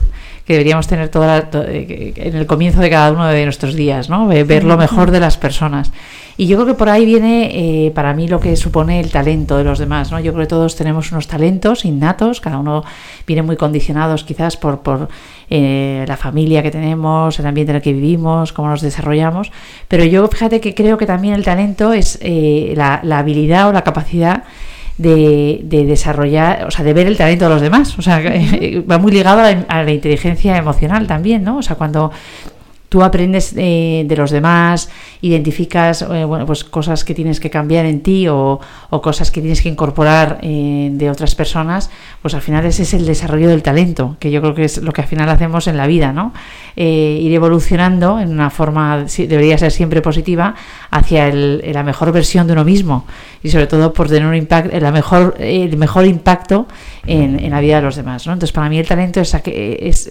que 0.45 0.55
deberíamos 0.55 0.89
tener 0.89 1.09
toda 1.11 1.49
eh, 1.55 2.13
en 2.17 2.35
el 2.35 2.47
comienzo 2.47 2.81
de 2.81 2.91
cada 2.91 3.13
uno 3.13 3.27
de 3.27 3.45
nuestros 3.45 3.75
días, 3.75 4.09
¿no? 4.09 4.27
Ver 4.27 4.65
lo 4.65 4.77
mejor 4.77 5.11
de 5.11 5.21
las 5.21 5.37
personas. 5.37 5.93
Y 6.41 6.47
yo 6.47 6.57
creo 6.57 6.69
que 6.69 6.75
por 6.75 6.89
ahí 6.89 7.05
viene 7.05 7.51
eh, 7.87 7.91
para 7.91 8.15
mí 8.15 8.27
lo 8.27 8.41
que 8.41 8.57
supone 8.57 8.99
el 8.99 9.11
talento 9.11 9.59
de 9.59 9.65
los 9.65 9.79
demás. 9.79 10.11
¿no? 10.11 10.19
Yo 10.21 10.33
creo 10.33 10.45
que 10.45 10.49
todos 10.49 10.75
tenemos 10.75 11.13
unos 11.13 11.27
talentos 11.27 11.85
innatos, 11.85 12.41
cada 12.41 12.59
uno 12.59 12.83
viene 13.27 13.43
muy 13.43 13.59
condicionados 13.59 14.25
quizás 14.25 14.57
por, 14.57 14.81
por 14.81 15.11
eh, 15.53 16.05
la 16.07 16.17
familia 16.17 16.63
que 16.63 16.71
tenemos, 16.71 17.39
el 17.41 17.47
ambiente 17.47 17.73
en 17.73 17.77
el 17.77 17.83
que 17.83 17.93
vivimos, 17.93 18.53
cómo 18.53 18.69
nos 18.69 18.83
desarrollamos. 18.83 19.51
Pero 19.89 20.05
yo 20.05 20.29
fíjate 20.29 20.61
que 20.61 20.75
creo 20.77 20.97
que 20.97 21.07
también 21.07 21.35
el 21.35 21.45
talento 21.45 21.93
es 21.93 22.21
eh, 22.23 22.73
la, 22.77 23.01
habilidad 23.19 23.69
o 23.69 23.73
la 23.73 23.83
capacidad 23.83 24.45
de, 24.97 25.61
desarrollar, 25.69 26.67
o 26.67 26.71
sea, 26.71 26.85
de 26.85 26.93
ver 26.93 27.09
el 27.09 27.17
talento 27.17 27.47
de 27.47 27.51
los 27.51 27.61
demás. 27.61 27.99
O 27.99 28.03
sea, 28.03 28.23
va 28.91 28.99
muy 28.99 29.11
ligado 29.11 29.43
la, 29.43 29.65
a 29.69 29.83
la, 29.83 29.91
inteligencia 29.91 30.57
emocional 30.57 31.09
también, 31.09 31.43
¿no? 31.43 31.59
O 31.59 31.63
sea, 31.63 31.75
cuando 31.75 32.13
tú 32.91 33.05
aprendes 33.05 33.55
eh, 33.57 34.05
de 34.05 34.17
los 34.17 34.33
demás, 34.33 34.91
identificas 35.23 36.03
eh, 36.03 36.25
bueno, 36.25 36.45
pues 36.45 36.65
cosas 36.65 37.05
que 37.05 37.15
tienes 37.15 37.39
que 37.39 37.49
cambiar 37.49 37.87
en 37.87 38.01
ti 38.01 38.27
o, 38.29 38.61
cosas 38.91 39.31
que 39.31 39.41
tienes 39.41 39.63
que 39.63 39.69
incorporar 39.69 40.41
eh, 40.43 40.91
de 40.93 41.09
otras 41.09 41.37
personas, 41.37 41.89
pues 42.21 42.35
al 42.35 42.43
final 42.43 42.67
ese 42.67 42.83
es 42.83 42.93
el 42.93 43.07
desarrollo 43.07 43.49
del 43.49 43.63
talento, 43.63 44.17
que 44.19 44.33
yo 44.33 44.41
creo 44.43 44.55
que 44.55 44.65
es 44.65 44.79
lo 44.79 44.93
que 44.93 45.03
al 45.03 45.07
final 45.07 45.29
hacemos 45.29 45.69
en 45.69 45.77
la 45.77 45.87
vida, 45.87 46.13
¿no? 46.13 46.35
ir 46.77 47.33
evolucionando 47.33 48.19
en 48.21 48.31
una 48.31 48.51
forma, 48.51 49.05
debería 49.17 49.57
ser 49.59 49.71
siempre 49.71 50.01
positiva, 50.03 50.55
hacia 50.91 51.31
la 51.33 51.83
mejor 51.83 52.11
versión 52.11 52.47
de 52.47 52.55
uno 52.55 52.65
mismo 52.65 53.05
y 53.43 53.51
sobre 53.51 53.67
todo 53.67 53.93
por 53.93 54.09
tener 54.09 54.27
un 54.27 54.35
impacto, 54.35 54.79
la 54.81 54.91
mejor, 54.91 55.37
el 55.39 55.77
mejor 55.77 56.07
impacto 56.07 56.67
en, 57.07 57.51
la 57.51 57.61
vida 57.61 57.77
de 57.77 57.83
los 57.83 57.97
demás, 57.97 58.27
¿no? 58.27 58.33
Entonces 58.33 58.53
para 58.53 58.69
mí 58.69 58.79
el 58.79 58.87
talento 58.87 59.21
es, 59.21 59.35
es 59.35 60.09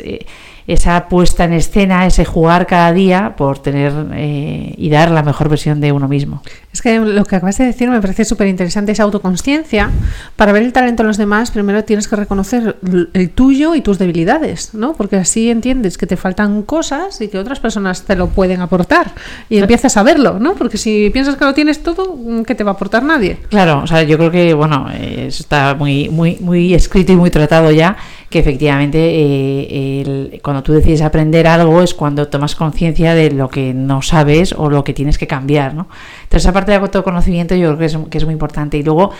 esa 0.69 1.07
puesta 1.09 1.45
en 1.45 1.53
escena, 1.53 2.05
ese 2.05 2.25
jugar 2.25 2.67
cada 2.67 2.93
día 2.93 3.33
por 3.35 3.57
tener 3.57 3.91
eh, 4.13 4.75
y 4.77 4.89
dar 4.91 5.09
la 5.09 5.23
mejor 5.23 5.49
versión 5.49 5.81
de 5.81 5.91
uno 5.91 6.07
mismo. 6.07 6.43
Es 6.71 6.83
que 6.83 6.99
lo 6.99 7.25
que 7.25 7.35
acabas 7.35 7.57
de 7.57 7.65
decir 7.65 7.89
me 7.89 7.99
parece 7.99 8.23
súper 8.23 8.47
interesante, 8.47 8.91
esa 8.91 9.01
autoconsciencia. 9.01 9.89
Para 10.35 10.51
ver 10.51 10.61
el 10.61 10.71
talento 10.71 11.01
de 11.01 11.07
los 11.07 11.17
demás, 11.17 11.49
primero 11.49 11.83
tienes 11.83 12.07
que 12.07 12.15
reconocer 12.15 12.77
el 13.13 13.29
tuyo 13.31 13.73
y 13.73 13.81
tus 13.81 13.97
debilidades, 13.97 14.75
¿no? 14.75 14.93
Porque 14.93 15.15
así 15.15 15.49
entiendes 15.49 15.97
que 15.97 16.05
te 16.05 16.17
faltan 16.17 16.61
cosas 16.61 17.19
y 17.19 17.29
que 17.29 17.39
otras 17.39 17.59
personas 17.59 18.03
te 18.03 18.15
lo 18.15 18.27
pueden 18.27 18.61
aportar. 18.61 19.13
Y 19.49 19.57
empiezas 19.57 19.97
a 19.97 20.03
verlo, 20.03 20.37
¿no? 20.39 20.53
Porque 20.53 20.77
si 20.77 21.09
piensas 21.09 21.35
que 21.35 21.45
lo 21.45 21.55
tienes 21.55 21.81
todo, 21.81 22.15
¿qué 22.45 22.53
te 22.53 22.63
va 22.63 22.71
a 22.71 22.73
aportar 22.75 23.01
nadie? 23.01 23.39
Claro, 23.49 23.81
o 23.83 23.87
sea, 23.87 24.03
yo 24.03 24.19
creo 24.19 24.29
que, 24.29 24.53
bueno, 24.53 24.87
eso 24.91 25.41
está 25.41 25.73
muy, 25.73 26.09
muy, 26.09 26.37
muy 26.41 26.75
escrito 26.75 27.11
y 27.11 27.15
muy 27.15 27.31
tratado 27.31 27.71
ya 27.71 27.97
que 28.29 28.39
efectivamente 28.39 28.99
eh, 29.01 30.39
cuando 30.43 30.61
tú 30.61 30.73
decides 30.73 31.01
aprender 31.01 31.47
algo 31.47 31.81
es 31.81 31.95
cuando 31.95 32.27
tomas 32.27 32.55
conciencia 32.55 33.15
de 33.15 33.31
lo 33.31 33.49
que 33.49 33.73
no 33.73 34.01
sabes 34.03 34.53
o 34.53 34.69
lo 34.69 34.83
que 34.83 34.93
tienes 34.93 35.17
que 35.17 35.25
cambiar. 35.25 35.73
¿no? 35.73 35.87
Entonces, 36.23 36.43
esa 36.43 36.53
parte 36.53 36.71
de 36.71 36.77
autoconocimiento 36.77 37.55
yo 37.55 37.75
creo 37.75 38.09
que 38.09 38.17
es, 38.17 38.25
muy 38.25 38.33
importante. 38.33 38.77
Y 38.77 38.83
luego, 38.83 39.11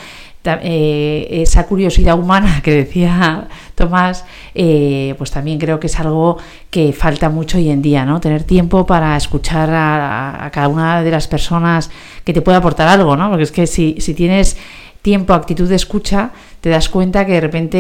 eh, 0.46 1.28
esa 1.32 1.66
curiosidad 1.66 2.20
humana 2.20 2.62
que 2.64 2.72
decía 2.72 3.48
Tomás, 3.74 4.26
eh, 4.54 5.16
pues 5.18 5.32
también 5.32 5.58
creo 5.58 5.80
que 5.80 5.88
es 5.88 6.00
algo 6.00 6.38
que 6.70 6.94
falta 6.94 7.30
mucho 7.30 7.58
hoy 7.58 7.72
en 7.72 7.82
día, 7.82 8.06
¿no? 8.06 8.20
Tener 8.20 8.44
tiempo 8.44 8.86
para 8.86 9.18
escuchar 9.18 9.70
a, 9.72 10.52
cada 10.54 10.68
una 10.68 11.02
de 11.02 11.10
las 11.10 11.28
personas 11.28 11.90
que 12.24 12.34
te 12.34 12.44
puede 12.44 12.60
aportar 12.60 12.88
algo, 12.88 13.18
¿no? 13.18 13.30
Porque 13.30 13.44
es 13.44 13.52
que 13.52 13.66
si, 13.66 13.96
si 14.00 14.14
tienes 14.14 14.56
tiempo, 15.02 15.34
actitud 15.34 15.68
de 15.68 15.76
escucha, 15.76 16.32
te 16.62 16.70
das 16.70 16.90
cuenta 16.90 17.26
que 17.26 17.34
de 17.34 17.42
repente, 17.42 17.80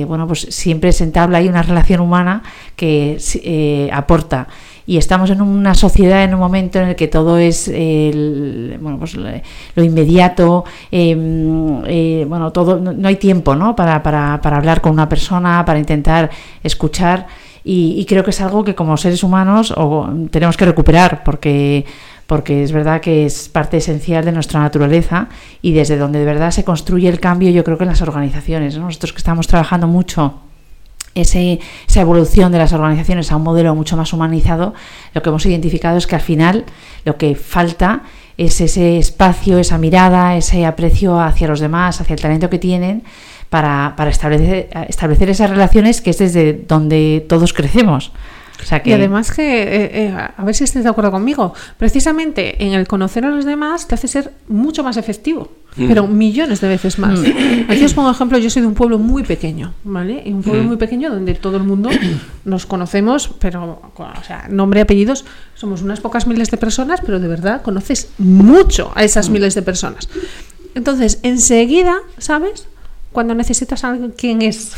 eh, 0.00 0.04
bueno, 0.06 0.26
pues 0.26 0.40
siempre 0.50 0.92
se 0.92 1.04
entabla 1.04 1.38
ahí 1.38 1.48
una 1.48 1.62
relación 1.62 2.00
humana 2.00 2.42
que 2.76 3.18
eh, 3.42 3.90
aporta. 3.92 4.48
Y 4.86 4.96
estamos 4.96 5.30
en 5.30 5.40
una 5.40 5.74
sociedad, 5.74 6.24
en 6.24 6.34
un 6.34 6.40
momento 6.40 6.80
en 6.80 6.88
el 6.88 6.96
que 6.96 7.06
todo 7.06 7.38
es 7.38 7.68
bueno, 7.68 8.98
pues 8.98 9.14
lo 9.14 9.84
inmediato, 9.84 10.64
em, 10.90 11.84
eh, 11.86 12.26
bueno, 12.28 12.50
todo, 12.50 12.80
no, 12.80 13.06
hay 13.06 13.16
tiempo 13.16 13.54
¿no? 13.54 13.76
Para, 13.76 14.02
para, 14.02 14.40
para 14.40 14.56
hablar 14.56 14.80
con 14.80 14.92
una 14.92 15.08
persona, 15.08 15.64
para 15.64 15.78
intentar 15.78 16.30
escuchar. 16.64 17.26
Y, 17.62 18.04
creo 18.06 18.24
que 18.24 18.30
es 18.30 18.40
algo 18.40 18.64
que 18.64 18.74
como 18.74 18.96
seres 18.96 19.22
humanos 19.22 19.72
tenemos 20.30 20.56
que 20.56 20.64
recuperar, 20.64 21.22
porque 21.22 21.84
porque 22.30 22.62
es 22.62 22.70
verdad 22.70 23.00
que 23.00 23.26
es 23.26 23.48
parte 23.48 23.78
esencial 23.78 24.24
de 24.24 24.30
nuestra 24.30 24.60
naturaleza 24.60 25.26
y 25.62 25.72
desde 25.72 25.96
donde 25.96 26.20
de 26.20 26.24
verdad 26.24 26.52
se 26.52 26.62
construye 26.62 27.08
el 27.08 27.18
cambio 27.18 27.50
yo 27.50 27.64
creo 27.64 27.76
que 27.76 27.82
en 27.82 27.90
las 27.90 28.02
organizaciones. 28.02 28.78
Nosotros 28.78 29.12
que 29.12 29.18
estamos 29.18 29.48
trabajando 29.48 29.88
mucho 29.88 30.38
ese, 31.16 31.58
esa 31.88 32.00
evolución 32.00 32.52
de 32.52 32.58
las 32.58 32.72
organizaciones 32.72 33.32
a 33.32 33.36
un 33.36 33.42
modelo 33.42 33.74
mucho 33.74 33.96
más 33.96 34.12
humanizado, 34.12 34.74
lo 35.12 35.22
que 35.22 35.28
hemos 35.28 35.44
identificado 35.44 35.98
es 35.98 36.06
que 36.06 36.14
al 36.14 36.20
final 36.20 36.66
lo 37.04 37.16
que 37.16 37.34
falta 37.34 38.02
es 38.36 38.60
ese 38.60 38.98
espacio, 38.98 39.58
esa 39.58 39.78
mirada, 39.78 40.36
ese 40.36 40.66
aprecio 40.66 41.18
hacia 41.18 41.48
los 41.48 41.58
demás, 41.58 42.00
hacia 42.00 42.14
el 42.14 42.20
talento 42.20 42.48
que 42.48 42.60
tienen, 42.60 43.02
para, 43.48 43.92
establecer, 44.08 44.68
establecer 44.88 45.30
esas 45.30 45.50
relaciones 45.50 46.00
que 46.00 46.10
es 46.10 46.18
desde 46.18 46.52
donde 46.52 47.26
todos 47.28 47.52
crecemos. 47.52 48.12
Y 48.84 48.92
además 48.92 49.32
que, 49.32 49.62
eh, 49.62 49.90
eh, 49.92 50.14
a 50.36 50.44
ver 50.44 50.54
si 50.54 50.64
estáis 50.64 50.84
de 50.84 50.90
acuerdo 50.90 51.10
conmigo, 51.10 51.54
precisamente 51.78 52.62
en 52.64 52.72
el 52.72 52.86
conocer 52.86 53.24
a 53.24 53.30
los 53.30 53.44
demás 53.44 53.88
te 53.88 53.94
hace 53.94 54.08
ser 54.08 54.32
mucho 54.48 54.82
más 54.82 54.96
efectivo, 54.96 55.50
mm. 55.76 55.88
pero 55.88 56.06
millones 56.06 56.60
de 56.60 56.68
veces 56.68 56.98
más. 56.98 57.18
Mm. 57.20 57.70
Aquí 57.70 57.84
os 57.84 57.94
pongo 57.94 58.10
ejemplo, 58.10 58.38
yo 58.38 58.50
soy 58.50 58.62
de 58.62 58.68
un 58.68 58.74
pueblo 58.74 58.98
muy 58.98 59.22
pequeño, 59.22 59.74
¿vale? 59.84 60.22
Y 60.24 60.32
un 60.32 60.42
pueblo 60.42 60.62
mm. 60.62 60.66
muy 60.66 60.76
pequeño 60.76 61.10
donde 61.10 61.34
todo 61.34 61.56
el 61.56 61.64
mundo 61.64 61.90
nos 62.44 62.66
conocemos, 62.66 63.30
pero, 63.38 63.80
o 63.96 64.24
sea, 64.24 64.46
nombre 64.48 64.80
y 64.80 64.82
apellidos, 64.82 65.24
somos 65.54 65.82
unas 65.82 66.00
pocas 66.00 66.26
miles 66.26 66.50
de 66.50 66.56
personas, 66.56 67.00
pero 67.04 67.20
de 67.20 67.28
verdad 67.28 67.62
conoces 67.62 68.10
mucho 68.18 68.92
a 68.94 69.04
esas 69.04 69.30
miles 69.30 69.54
de 69.54 69.62
personas. 69.62 70.08
Entonces, 70.74 71.18
enseguida, 71.22 71.98
¿sabes? 72.18 72.66
Cuando 73.12 73.34
necesitas 73.34 73.82
a 73.84 73.90
alguien, 73.90 74.12
quién 74.16 74.42
es. 74.42 74.72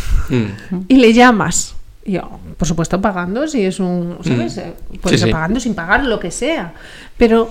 Y 0.88 0.96
le 0.96 1.12
llamas 1.12 1.74
yo, 2.04 2.40
por 2.56 2.66
supuesto, 2.66 3.00
pagando 3.00 3.46
si 3.46 3.64
es 3.64 3.78
un. 3.80 4.18
¿Sabes? 4.22 4.56
Mm. 4.56 4.96
Puedes 4.98 5.20
ser 5.20 5.30
pagando 5.30 5.60
sin 5.60 5.74
pagar, 5.74 6.04
lo 6.04 6.18
que 6.18 6.30
sea. 6.30 6.74
Pero 7.16 7.48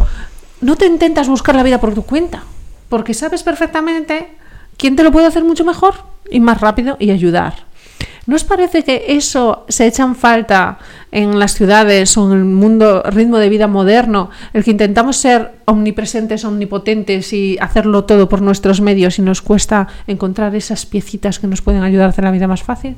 no 0.62 0.76
te 0.76 0.86
intentas 0.86 1.28
buscar 1.28 1.56
la 1.56 1.64
vida 1.64 1.80
por 1.80 1.94
tu 1.94 2.04
cuenta. 2.04 2.44
Porque 2.90 3.14
sabes 3.14 3.44
perfectamente 3.44 4.28
quién 4.78 4.96
te 4.96 5.04
lo 5.04 5.12
puede 5.12 5.28
hacer 5.28 5.44
mucho 5.44 5.64
mejor 5.64 5.96
y 6.30 6.40
más 6.40 6.60
rápido 6.60 6.98
y 7.00 7.12
ayudar. 7.12 7.72
¿No 8.28 8.36
os 8.36 8.44
parece 8.44 8.84
que 8.84 9.06
eso 9.10 9.66
se 9.68 9.88
echa 9.88 10.04
en 10.04 10.16
falta 10.16 10.78
en 11.12 11.40
las 11.40 11.56
ciudades 11.56 12.16
o 12.18 12.32
en 12.32 12.38
el 12.38 12.46
mundo, 12.46 13.02
ritmo 13.04 13.38
de 13.38 13.50
vida 13.50 13.68
moderno, 13.68 14.30
el 14.54 14.64
que 14.64 14.72
intentamos 14.72 15.18
ser 15.18 15.52
omnipresentes, 15.66 16.46
omnipotentes 16.46 17.34
y 17.34 17.58
hacerlo 17.60 18.06
todo 18.06 18.30
por 18.30 18.42
nuestros 18.42 18.80
medios 18.80 19.18
y 19.18 19.24
nos 19.24 19.42
cuesta 19.42 19.88
encontrar 20.06 20.56
esas 20.56 20.86
piecitas 20.86 21.40
que 21.40 21.48
nos 21.48 21.62
pueden 21.62 21.84
ayudar 21.84 22.08
a 22.08 22.10
hacer 22.10 22.24
la 22.24 22.32
vida 22.32 22.48
más 22.48 22.62
fácil? 22.62 22.96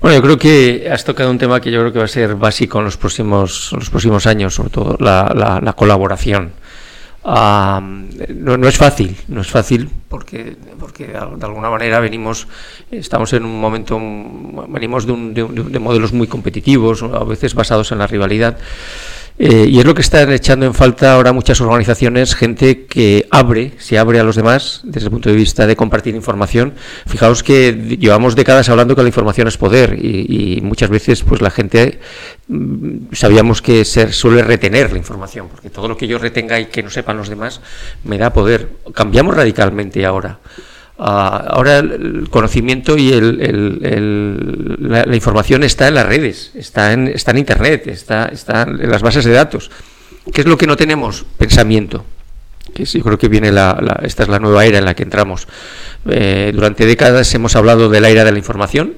Bueno, 0.00 0.16
yo 0.16 0.22
creo 0.22 0.38
que 0.38 0.88
has 0.90 1.04
tocado 1.04 1.30
un 1.30 1.38
tema 1.38 1.60
que 1.60 1.70
yo 1.70 1.80
creo 1.80 1.92
que 1.92 1.98
va 1.98 2.04
a 2.04 2.08
ser 2.08 2.34
básico 2.34 2.78
en 2.78 2.84
los 2.84 2.96
próximos, 2.96 3.70
los 3.72 3.90
próximos 3.90 4.26
años, 4.26 4.54
sobre 4.54 4.70
todo 4.70 4.96
la, 5.00 5.74
colaboración. 5.76 6.52
no, 7.24 8.68
es 8.68 8.76
fácil, 8.76 9.16
no 9.28 9.40
es 9.40 9.48
fácil 9.48 9.88
porque, 10.08 10.56
porque 10.78 11.06
de 11.06 11.16
alguna 11.16 11.70
manera 11.70 11.98
venimos, 12.00 12.46
estamos 12.90 13.32
en 13.32 13.44
un 13.44 13.60
momento, 13.60 13.98
venimos 14.68 15.06
de, 15.06 15.12
un, 15.12 15.32
de 15.34 15.78
modelos 15.78 16.12
muy 16.12 16.26
competitivos, 16.26 17.02
a 17.02 17.24
veces 17.24 17.54
basados 17.54 17.92
en 17.92 17.98
la 17.98 18.06
rivalidad. 18.06 18.58
Eh, 19.38 19.66
y 19.68 19.78
es 19.78 19.84
lo 19.84 19.94
que 19.94 20.02
están 20.02 20.30
echando 20.30 20.66
en 20.66 20.74
falta 20.74 21.14
ahora 21.14 21.32
muchas 21.32 21.60
organizaciones, 21.60 22.34
gente 22.34 22.84
que 22.86 23.26
abre, 23.30 23.72
se 23.78 23.98
abre 23.98 24.20
a 24.20 24.24
los 24.24 24.36
demás 24.36 24.80
desde 24.84 25.06
el 25.06 25.10
punto 25.10 25.30
de 25.30 25.34
vista 25.34 25.66
de 25.66 25.74
compartir 25.74 26.14
información. 26.14 26.74
Fijaos 27.06 27.42
que 27.42 27.72
llevamos 27.98 28.36
décadas 28.36 28.68
hablando 28.68 28.94
que 28.94 29.02
la 29.02 29.08
información 29.08 29.48
es 29.48 29.56
poder 29.56 29.98
y, 29.98 30.60
muchas 30.62 30.90
veces 30.90 31.22
pues 31.22 31.40
la 31.40 31.50
gente 31.50 31.98
mm, 32.48 33.12
sabíamos 33.12 33.62
que 33.62 33.84
se 33.84 34.12
suele 34.12 34.42
retener 34.42 34.92
la 34.92 34.98
información, 34.98 35.48
porque 35.48 35.70
todo 35.70 35.88
lo 35.88 35.96
que 35.96 36.06
yo 36.06 36.18
retenga 36.18 36.60
y 36.60 36.66
que 36.66 36.82
no 36.82 36.90
sepan 36.90 37.16
los 37.16 37.28
demás 37.28 37.60
me 38.04 38.18
da 38.18 38.32
poder. 38.32 38.68
Cambiamos 38.94 39.34
radicalmente 39.34 40.04
ahora. 40.04 40.38
Ah, 40.98 41.44
ahora 41.48 41.78
el 41.78 42.28
conocimiento 42.30 42.96
y 42.96 43.10
la, 43.10 45.14
información 45.14 45.64
está 45.64 45.88
en 45.88 45.94
las 45.94 46.06
redes, 46.06 46.52
está 46.54 46.92
en, 46.92 47.08
está 47.08 47.32
en 47.32 47.38
Internet, 47.38 47.86
está, 47.88 48.30
en 48.30 48.90
las 48.90 49.02
bases 49.02 49.24
de 49.24 49.32
datos. 49.32 49.70
¿Qué 50.32 50.42
es 50.42 50.46
lo 50.46 50.56
que 50.56 50.66
no 50.66 50.76
tenemos? 50.76 51.24
Pensamiento. 51.38 52.04
Que 52.74 52.84
yo 52.84 53.02
creo 53.02 53.18
que 53.18 53.28
viene 53.28 53.50
la, 53.50 54.00
esta 54.02 54.22
es 54.22 54.28
la 54.28 54.38
nueva 54.38 54.64
era 54.64 54.78
en 54.78 54.84
la 54.84 54.94
que 54.94 55.02
entramos. 55.02 55.48
Eh, 56.08 56.52
durante 56.54 56.86
décadas 56.86 57.34
hemos 57.34 57.56
hablado 57.56 57.88
de 57.88 58.00
la 58.00 58.08
era 58.08 58.24
de 58.24 58.32
la 58.32 58.38
información, 58.38 58.94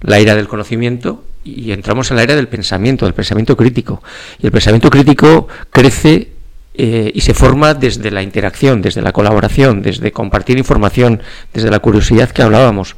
la 0.00 0.18
era 0.18 0.34
del 0.34 0.48
conocimiento 0.48 1.24
y 1.44 1.72
entramos 1.72 2.10
en 2.10 2.16
la 2.16 2.24
era 2.24 2.34
del 2.34 2.48
pensamiento, 2.48 3.04
del 3.04 3.14
pensamiento 3.14 3.56
crítico. 3.56 4.02
Y 4.40 4.46
el 4.46 4.52
pensamiento 4.52 4.90
crítico 4.90 5.46
crece 5.70 6.32
eh, 6.80 7.10
y 7.12 7.22
se 7.22 7.34
forma 7.34 7.74
desde 7.74 8.12
la 8.12 8.22
interacción, 8.22 8.80
desde 8.80 9.02
la 9.02 9.10
colaboración, 9.10 9.82
desde 9.82 10.12
compartir 10.12 10.58
información, 10.58 11.20
desde 11.52 11.72
la 11.72 11.80
curiosidad 11.80 12.30
que 12.30 12.42
hablábamos. 12.42 12.94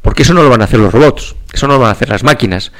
Porque 0.00 0.22
eso 0.22 0.32
no 0.32 0.44
lo 0.44 0.48
van 0.48 0.60
a 0.60 0.66
hacer 0.66 0.78
los 0.78 0.92
robots, 0.92 1.34
eso 1.52 1.66
no 1.66 1.72
lo 1.72 1.80
van 1.80 1.88
a 1.88 1.92
hacer 1.92 2.08
las 2.08 2.22
máquinas. 2.22 2.70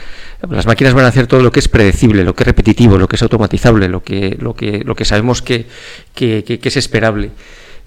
Las 0.48 0.66
máquinas 0.66 0.94
van 0.94 1.06
a 1.06 1.08
hacer 1.08 1.26
todo 1.26 1.42
lo 1.42 1.50
que 1.50 1.58
es 1.58 1.66
predecible, 1.66 2.22
lo 2.22 2.32
que 2.36 2.44
es 2.44 2.46
repetitivo, 2.46 2.96
lo 2.96 3.08
que 3.08 3.16
es 3.16 3.22
automatizable, 3.22 3.88
lo 3.88 4.04
que, 4.04 4.36
lo 4.38 4.54
que, 4.54 4.84
lo 4.84 4.94
que 4.94 5.04
sabemos 5.04 5.42
que, 5.42 5.66
que, 6.14 6.60
es 6.62 6.76
esperable. 6.76 7.32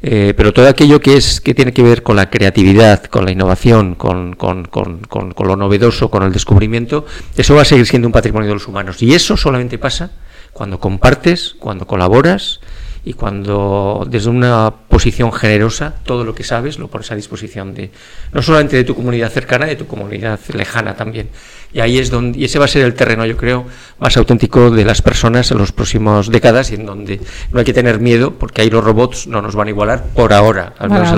Eh, 0.02 0.34
pero 0.36 0.52
todo 0.52 0.68
aquello 0.68 1.00
que 1.00 1.16
es 1.16 1.40
que 1.40 1.54
tiene 1.54 1.72
que 1.72 1.82
ver 1.82 2.04
con 2.04 2.18
la 2.18 2.30
creatividad, 2.30 3.06
con 3.06 3.24
la 3.24 3.32
innovación, 3.32 3.96
con, 3.96 4.36
con, 4.36 4.66
con, 4.66 5.00
con, 5.00 5.34
lo 5.48 5.56
novedoso, 5.56 6.12
con 6.12 6.24
el 6.24 6.34
descubrimiento, 6.34 7.06
eso 7.38 7.56
va 7.56 7.62
a 7.62 7.66
seguir 7.66 7.86
siendo 7.88 8.10
un 8.10 8.12
patrimonio 8.12 8.50
de 8.50 8.56
los 8.56 8.68
humanos. 8.68 9.02
Y 9.02 9.14
eso 9.14 9.38
solamente 9.38 9.78
pasa 9.78 10.12
cuando 10.54 10.80
compartes, 10.80 11.56
cuando 11.60 11.88
colaboras 11.88 12.60
y 13.04 13.14
cuando 13.14 14.06
desde 14.10 14.30
una 14.30 14.74
posición 14.90 15.32
generosa 15.32 15.94
todo 16.04 16.26
lo 16.26 16.36
que 16.36 16.44
sabes 16.44 16.78
lo 16.78 16.90
pones 16.90 17.10
a 17.12 17.16
disposición 17.16 17.74
de 17.74 17.90
no 18.34 18.42
solamente 18.42 18.76
de 18.76 18.84
tu 18.84 18.96
comunidad 18.96 19.32
cercana, 19.32 19.66
de 19.66 19.78
tu 19.78 19.88
comunidad 19.88 20.40
lejana 20.54 20.96
también. 20.96 21.30
Y 21.74 21.80
ahí 21.80 21.98
es 21.98 22.10
donde 22.10 22.40
y 22.40 22.46
ese 22.46 22.60
va 22.60 22.66
a 22.66 22.68
ser 22.68 22.86
el 22.86 22.94
terreno, 22.94 23.26
yo 23.26 23.38
creo, 23.38 23.66
más 24.00 24.16
auténtico 24.18 24.72
de 24.72 24.86
las 24.86 25.02
personas 25.02 25.52
en 25.52 25.58
los 25.58 25.72
próximos 25.72 26.32
décadas 26.32 26.72
y 26.72 26.76
en 26.76 26.86
donde 26.86 27.20
no 27.52 27.60
hay 27.60 27.66
que 27.66 27.74
tener 27.74 28.00
miedo 28.00 28.34
porque 28.34 28.62
ahí 28.62 28.70
los 28.70 28.84
robots 28.84 29.28
no 29.28 29.42
nos 29.42 29.56
van 29.56 29.68
a 29.68 29.72
igualar 29.72 30.04
por 30.16 30.34
ahora, 30.34 30.74
al 30.78 30.90
menos 30.90 31.12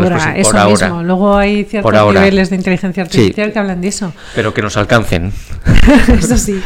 por 0.44 0.58
ahora. 0.58 1.02
Luego 1.04 1.38
hay 1.38 1.66
ciertos 1.66 2.14
niveles 2.14 2.50
de 2.50 2.56
inteligencia 2.56 3.04
artificial 3.04 3.52
que 3.52 3.60
hablan 3.60 3.82
de 3.82 3.88
eso. 3.90 4.14
Pero 4.36 4.54
que 4.54 4.62
nos 4.62 4.78
alcancen. 4.78 5.32
eso 6.20 6.38
sí. 6.38 6.62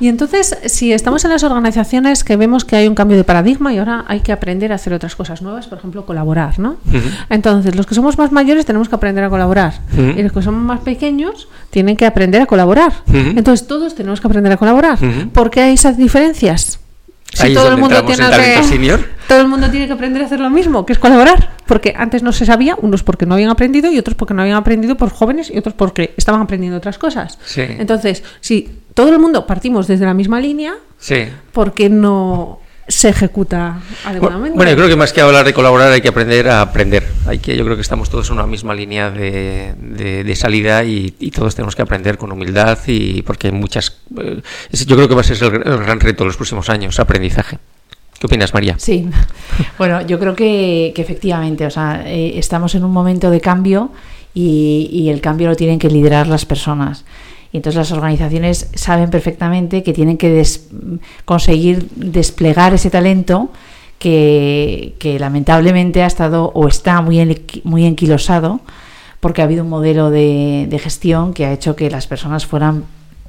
Y 0.00 0.08
entonces, 0.08 0.58
si 0.66 0.92
estamos 0.92 1.24
en 1.24 1.30
las 1.30 1.42
organizaciones 1.42 2.24
que 2.24 2.36
vemos 2.36 2.64
que 2.64 2.76
hay 2.76 2.88
un 2.88 2.94
cambio 2.94 3.16
de 3.16 3.24
paradigma 3.24 3.72
y 3.72 3.78
ahora 3.78 4.04
hay 4.08 4.20
que 4.20 4.32
aprender 4.32 4.72
a 4.72 4.76
hacer 4.76 4.92
otras 4.92 5.16
cosas 5.16 5.42
nuevas, 5.42 5.66
por 5.66 5.78
ejemplo, 5.78 6.06
colaborar, 6.06 6.58
¿no? 6.58 6.76
Entonces, 7.28 7.74
los 7.74 7.86
que 7.86 7.94
somos 7.94 8.18
más 8.18 8.32
mayores 8.32 8.66
tenemos 8.66 8.88
que 8.88 8.94
aprender 8.94 9.24
a 9.24 9.30
colaborar 9.30 9.74
y 9.96 10.22
los 10.22 10.32
que 10.32 10.42
somos 10.42 10.62
más 10.62 10.80
pequeños 10.80 11.48
tienen 11.70 11.96
que 11.96 12.06
aprender 12.06 12.42
a 12.42 12.46
colaborar. 12.46 12.92
Entonces 13.34 13.66
todos 13.66 13.94
tenemos 13.94 14.20
que 14.20 14.26
aprender 14.26 14.52
a 14.52 14.56
colaborar. 14.56 14.98
¿Por 15.32 15.50
qué 15.50 15.62
hay 15.62 15.74
esas 15.74 15.96
diferencias? 15.96 16.80
Si 17.32 17.52
todo 17.52 17.68
el 17.68 17.76
mundo 17.76 18.02
tiene 18.04 18.30
que 18.30 19.02
todo 19.28 19.40
el 19.40 19.48
mundo 19.48 19.68
tiene 19.70 19.86
que 19.86 19.92
aprender 19.92 20.22
a 20.22 20.26
hacer 20.26 20.40
lo 20.40 20.48
mismo, 20.48 20.86
que 20.86 20.92
es 20.92 20.98
colaborar, 20.98 21.50
porque 21.66 21.94
antes 21.96 22.22
no 22.22 22.32
se 22.32 22.46
sabía, 22.46 22.76
unos 22.80 23.02
porque 23.02 23.26
no 23.26 23.34
habían 23.34 23.50
aprendido 23.50 23.90
y 23.90 23.98
otros 23.98 24.14
porque 24.14 24.32
no 24.32 24.42
habían 24.42 24.56
aprendido 24.56 24.96
por 24.96 25.10
jóvenes 25.10 25.50
y 25.52 25.58
otros 25.58 25.74
porque 25.74 26.14
estaban 26.16 26.40
aprendiendo 26.40 26.78
otras 26.78 26.98
cosas. 26.98 27.38
Entonces, 27.56 28.22
si 28.40 28.70
todo 28.94 29.10
el 29.10 29.18
mundo 29.18 29.46
partimos 29.46 29.86
desde 29.86 30.06
la 30.06 30.14
misma 30.14 30.40
línea, 30.40 30.74
¿por 31.52 31.74
qué 31.74 31.90
no 31.90 32.60
se 32.88 33.08
ejecuta 33.08 33.80
adecuadamente. 34.04 34.56
Bueno, 34.56 34.70
yo 34.70 34.76
creo 34.76 34.88
que 34.88 34.96
más 34.96 35.12
que 35.12 35.20
hablar 35.20 35.44
de 35.44 35.52
colaborar 35.52 35.92
hay 35.92 36.00
que 36.00 36.08
aprender 36.08 36.48
a 36.48 36.60
aprender. 36.60 37.04
Hay 37.26 37.38
que, 37.38 37.56
yo 37.56 37.64
creo 37.64 37.76
que 37.76 37.82
estamos 37.82 38.10
todos 38.10 38.28
en 38.28 38.34
una 38.34 38.46
misma 38.46 38.74
línea 38.74 39.10
de, 39.10 39.74
de, 39.74 40.36
salida 40.36 40.84
y, 40.84 41.10
todos 41.34 41.54
tenemos 41.54 41.74
que 41.74 41.82
aprender 41.82 42.16
con 42.16 42.30
humildad 42.32 42.78
y 42.86 43.22
porque 43.22 43.48
hay 43.48 43.52
muchas. 43.52 43.98
Eh, 44.20 44.40
yo 44.86 44.96
creo 44.96 45.08
que 45.08 45.14
va 45.14 45.20
a 45.20 45.24
ser 45.24 45.42
el, 45.42 45.60
gran 45.60 46.00
reto 46.00 46.24
de 46.24 46.28
los 46.28 46.36
próximos 46.36 46.70
años, 46.70 46.98
aprendizaje. 47.00 47.58
¿Qué 48.18 48.26
opinas, 48.26 48.54
María? 48.54 48.76
Sí, 48.78 49.08
bueno, 49.78 50.00
yo 50.06 50.18
creo 50.18 50.34
que, 50.34 50.94
efectivamente, 50.96 51.66
o 51.66 51.70
sea, 51.70 52.04
eh, 52.06 52.38
estamos 52.38 52.74
en 52.74 52.84
un 52.84 52.92
momento 52.92 53.30
de 53.30 53.40
cambio 53.40 53.90
y, 54.32 54.88
y 54.92 55.10
el 55.10 55.20
cambio 55.20 55.48
lo 55.48 55.56
tienen 55.56 55.78
que 55.78 55.90
liderar 55.90 56.26
las 56.28 56.46
personas. 56.46 57.04
Y 57.56 57.60
entonces 57.60 57.78
las 57.78 57.92
organizaciones 57.92 58.68
saben 58.74 59.08
perfectamente 59.08 59.82
que 59.82 59.94
tienen 59.94 60.18
que 60.18 60.44
conseguir 61.24 61.88
desplegar 61.96 62.74
ese 62.74 62.90
talento 62.90 63.48
que, 63.98 65.16
lamentablemente 65.18 66.02
ha 66.02 66.06
estado 66.06 66.52
o 66.52 66.68
está 66.68 67.00
muy, 67.00 67.40
muy 67.64 67.86
enquilosado 67.86 68.60
porque 69.20 69.40
ha 69.40 69.46
habido 69.46 69.64
un 69.64 69.70
modelo 69.70 70.10
de, 70.10 70.68
gestión 70.82 71.32
que 71.32 71.46
ha 71.46 71.52
hecho 71.54 71.74
que 71.76 71.90
las 71.90 72.06
personas 72.06 72.44
fueran 72.44 72.84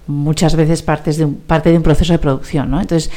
muchas 0.07 0.57
veces 0.57 0.81
partes 0.81 1.15
de 1.15 1.24
un, 1.24 1.36
parte 1.36 1.72
de 1.72 1.77
un 1.77 1.84
proceso 1.84 2.12
de 2.12 2.19
producción. 2.19 2.69
¿no? 2.69 2.81
Entonces 2.81 3.10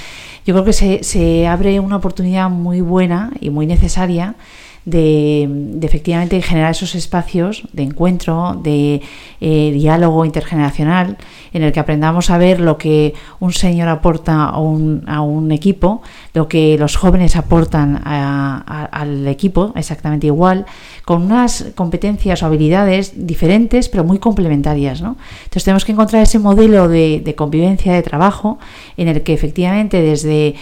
yo 0.46 0.54
creo 0.54 0.64
que 0.64 0.72
se, 0.72 1.02
se 1.02 1.48
abre 1.48 1.80
una 1.80 1.96
oportunidad 1.96 2.48
muy 2.50 2.82
buena 2.82 3.32
y 3.40 3.50
muy 3.50 3.66
necesaria 3.66 4.36
de, 4.84 5.78
efectivamente 5.82 6.40
generar 6.42 6.70
esos 6.72 6.94
espacios 6.94 7.62
de 7.72 7.82
encuentro, 7.82 8.58
de 8.62 9.02
eh, 9.40 9.70
diálogo 9.72 10.25
intergeneracional, 10.25 11.16
en 11.52 11.62
el 11.62 11.72
que 11.72 11.80
aprendamos 11.80 12.30
a 12.30 12.38
ver 12.38 12.60
lo 12.60 12.78
que 12.78 13.14
un 13.40 13.52
señor 13.52 13.88
aporta 13.88 14.44
a 14.44 14.58
un, 14.58 15.04
a 15.06 15.20
un 15.20 15.52
equipo, 15.52 16.02
lo 16.34 16.49
que 16.49 16.76
los 16.78 16.96
jóvenes 16.96 17.37
aportan 17.37 18.00
al 18.04 19.26
equipo, 19.26 19.72
exactamente 19.76 20.26
igual, 20.26 20.66
con 21.04 21.22
unas 21.22 21.66
competencias 21.75 22.42
o 22.42 22.46
habilidades 22.46 23.26
diferentes, 23.26 23.88
pero 23.88 24.04
muy 24.04 24.18
complementarias. 24.18 25.02
¿no? 25.02 25.16
Entonces 25.44 25.64
tenemos 25.64 25.84
que 25.84 25.92
encontrar 25.92 26.22
ese 26.22 26.38
modelo 26.38 26.88
de, 26.88 27.20
de 27.25 27.34
convivencia, 27.34 27.92
de 27.92 28.02
trabajo, 28.02 28.58
en 28.96 29.08
el 29.08 29.22
que 29.22 29.32
efectivamente 29.32 30.00
desde 30.00 30.54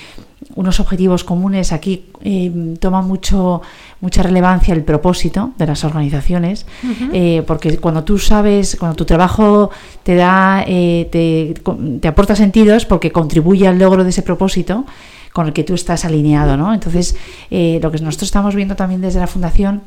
unos 0.55 0.81
objetivos 0.81 1.25
comunes. 1.25 1.73
Aquí 1.73 2.07
eh, 2.23 2.75
toma 2.81 3.03
mucho, 3.03 3.63
mucha 4.01 4.23
relevancia 4.23 4.75
el 4.75 4.85
propósito 4.85 5.51
de 5.59 5.67
las 5.67 5.85
organizaciones, 5.85 6.67
eh, 7.13 7.43
porque 7.47 7.79
cuando 7.79 8.05
tú 8.05 8.19
sabes, 8.19 8.77
cuando 8.79 8.97
tu 8.97 9.05
trabajo 9.05 9.71
te 10.03 10.15
da, 10.15 10.65
eh, 10.67 11.09
te, 11.11 11.55
te, 12.01 12.09
aporta 12.09 12.37
sentido 12.37 12.75
es 12.77 12.87
porque 12.87 13.11
contribuye 13.11 13.67
al 13.67 13.79
logro 13.79 14.05
de 14.05 14.11
ese 14.11 14.23
propósito 14.23 14.85
con 15.33 15.49
el 15.49 15.53
que 15.53 15.65
tú 15.65 15.75
estás 15.75 16.05
alineado, 16.05 16.57
¿no? 16.57 16.73
Entonces, 16.73 17.15
lo 17.51 17.91
que 17.91 17.99
nosotros 17.99 18.29
estamos 18.29 18.55
viendo 18.55 18.77
también 18.77 19.01
desde 19.01 19.21
la 19.21 19.27
fundación 19.27 19.83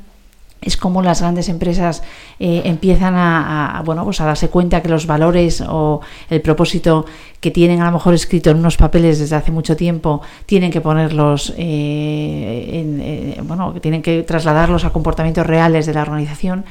es 0.62 0.78
como 0.78 1.02
las 1.02 1.22
grandes 1.22 1.50
empresas 1.50 2.04
eh, 2.40 2.62
empiezan 2.66 3.16
a, 3.18 3.82
bueno 3.84 4.04
pues 4.04 4.22
a 4.22 4.26
darse 4.26 4.50
cuenta 4.50 4.82
que 4.82 4.90
los 4.90 5.08
valores 5.08 5.64
o 5.68 6.02
el 6.30 6.42
propósito 6.42 7.06
que 7.40 7.50
tienen 7.50 7.82
a 7.82 7.86
lo 7.86 7.94
mejor 7.94 8.14
escrito 8.14 8.52
en 8.52 8.58
unos 8.58 8.78
papeles 8.78 9.18
desde 9.18 9.36
hace 9.36 9.52
mucho 9.52 9.76
tiempo 9.76 10.22
tienen 10.46 10.70
que 10.70 10.80
ponerlos 10.80 11.54
eh, 11.58 12.70
en, 12.74 13.02
eh, 13.02 13.42
bueno 13.44 13.74
tienen 13.82 14.04
que 14.04 14.22
trasladarlos 14.22 14.86
a 14.86 14.92
comportamientos 14.92 15.48
reales 15.48 15.86
de 15.86 15.94
la 15.94 16.04
organización. 16.04 16.64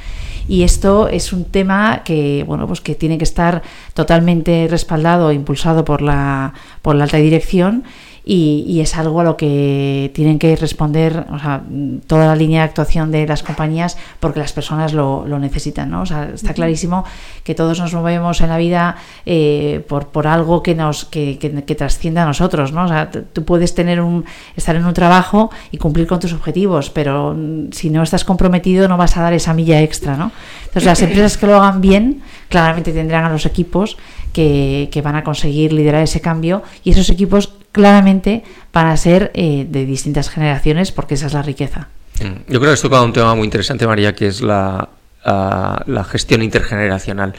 Y 0.49 0.63
esto 0.63 1.09
es 1.09 1.33
un 1.33 1.45
tema 1.45 2.03
que 2.05 2.45
bueno 2.47 2.69
pues 2.69 2.81
que 2.81 2.95
tiene 2.95 3.19
que 3.19 3.25
estar 3.25 3.63
totalmente 3.95 4.69
respaldado 4.71 5.31
e 5.31 5.35
impulsado 5.35 5.85
por 5.85 6.01
la 6.01 6.55
por 6.83 6.95
la 6.95 7.05
alta 7.05 7.17
dirección 7.17 7.85
y, 8.33 8.81
es 8.81 8.97
algo 8.97 9.21
a 9.21 9.25
lo 9.25 9.37
que 9.37 10.13
tienen 10.15 10.39
que 10.39 10.55
responder 10.55 11.27
o 11.33 11.39
sea, 11.41 11.63
toda 12.07 12.27
la 12.27 12.37
línea 12.37 12.61
de 12.61 12.69
actuación 12.69 13.11
de 13.11 13.27
las 13.27 13.43
compañías 13.43 13.99
porque 14.21 14.39
las 14.39 14.53
personas 14.53 14.93
lo, 14.93 15.27
lo 15.27 15.41
necesitan. 15.41 15.91
¿no? 15.91 16.03
O 16.03 16.07
sea, 16.07 16.31
está 16.33 16.55
clarísimo 16.55 17.05
que 17.43 17.57
todos 17.57 17.81
nos 17.81 17.93
movemos 17.93 18.41
en 18.41 18.51
la 18.51 18.57
vida 18.57 18.97
eh, 19.27 19.85
por, 19.89 20.09
por 20.09 20.29
algo 20.29 20.63
que 20.63 20.77
nos 20.77 21.07
que, 21.07 21.39
que, 21.39 21.75
trascienda 21.75 22.23
a 22.23 22.27
nosotros. 22.27 22.71
¿no? 22.71 22.85
O 22.85 22.89
sea, 22.89 23.11
tú 23.11 23.45
puedes 23.45 23.75
tener 23.75 24.01
un, 24.01 24.25
estar 24.55 24.77
en 24.77 24.87
un 24.87 24.95
trabajo 24.95 25.51
y 25.73 25.79
cumplir 25.79 26.07
con 26.07 26.21
tus 26.21 26.33
objetivos, 26.33 26.89
pero 26.89 27.37
si 27.73 27.91
no 27.91 28.05
estás 28.05 28.25
comprometido 28.25 28.87
no 28.87 28.97
vas 28.97 29.17
a 29.17 29.23
dar 29.23 29.33
esa 29.33 29.55
milla 29.55 29.83
extra. 29.83 30.17
¿no? 30.17 30.31
Entonces, 30.67 30.85
las 30.85 31.03
empresas 31.03 31.37
que 31.37 31.47
lo 31.49 31.57
hagan 31.57 31.81
bien 31.81 32.23
claramente 32.51 32.93
tendrán 32.93 33.25
a 33.25 33.31
los 33.31 33.47
equipos 33.47 33.97
que, 34.35 34.91
que 34.93 35.01
van 35.01 35.17
a 35.17 35.25
conseguir 35.25 35.73
liderar 35.73 36.03
ese 36.03 36.21
cambio 36.21 36.63
y 36.85 36.91
esos 36.91 37.09
equipos 37.09 37.55
claramente 37.73 38.43
para 38.73 38.95
ser 38.99 39.31
eh, 39.35 39.67
de 39.69 39.87
distintas 39.87 40.29
generaciones, 40.29 40.93
porque 40.93 41.15
esa 41.15 41.29
es 41.29 41.33
la 41.33 41.43
riqueza. 41.43 41.89
Mm. 42.21 42.53
Yo 42.53 42.61
creo 42.61 42.73
que 42.73 42.75
esto 42.75 42.91
toca 42.91 43.01
un 43.01 43.15
tema 43.15 43.35
muy 43.35 43.45
interesante, 43.45 43.87
María, 43.87 44.15
que 44.15 44.27
es 44.27 44.43
la, 44.43 44.89
la 45.25 46.05
gestión 46.05 46.43
intergeneracional. 46.43 47.35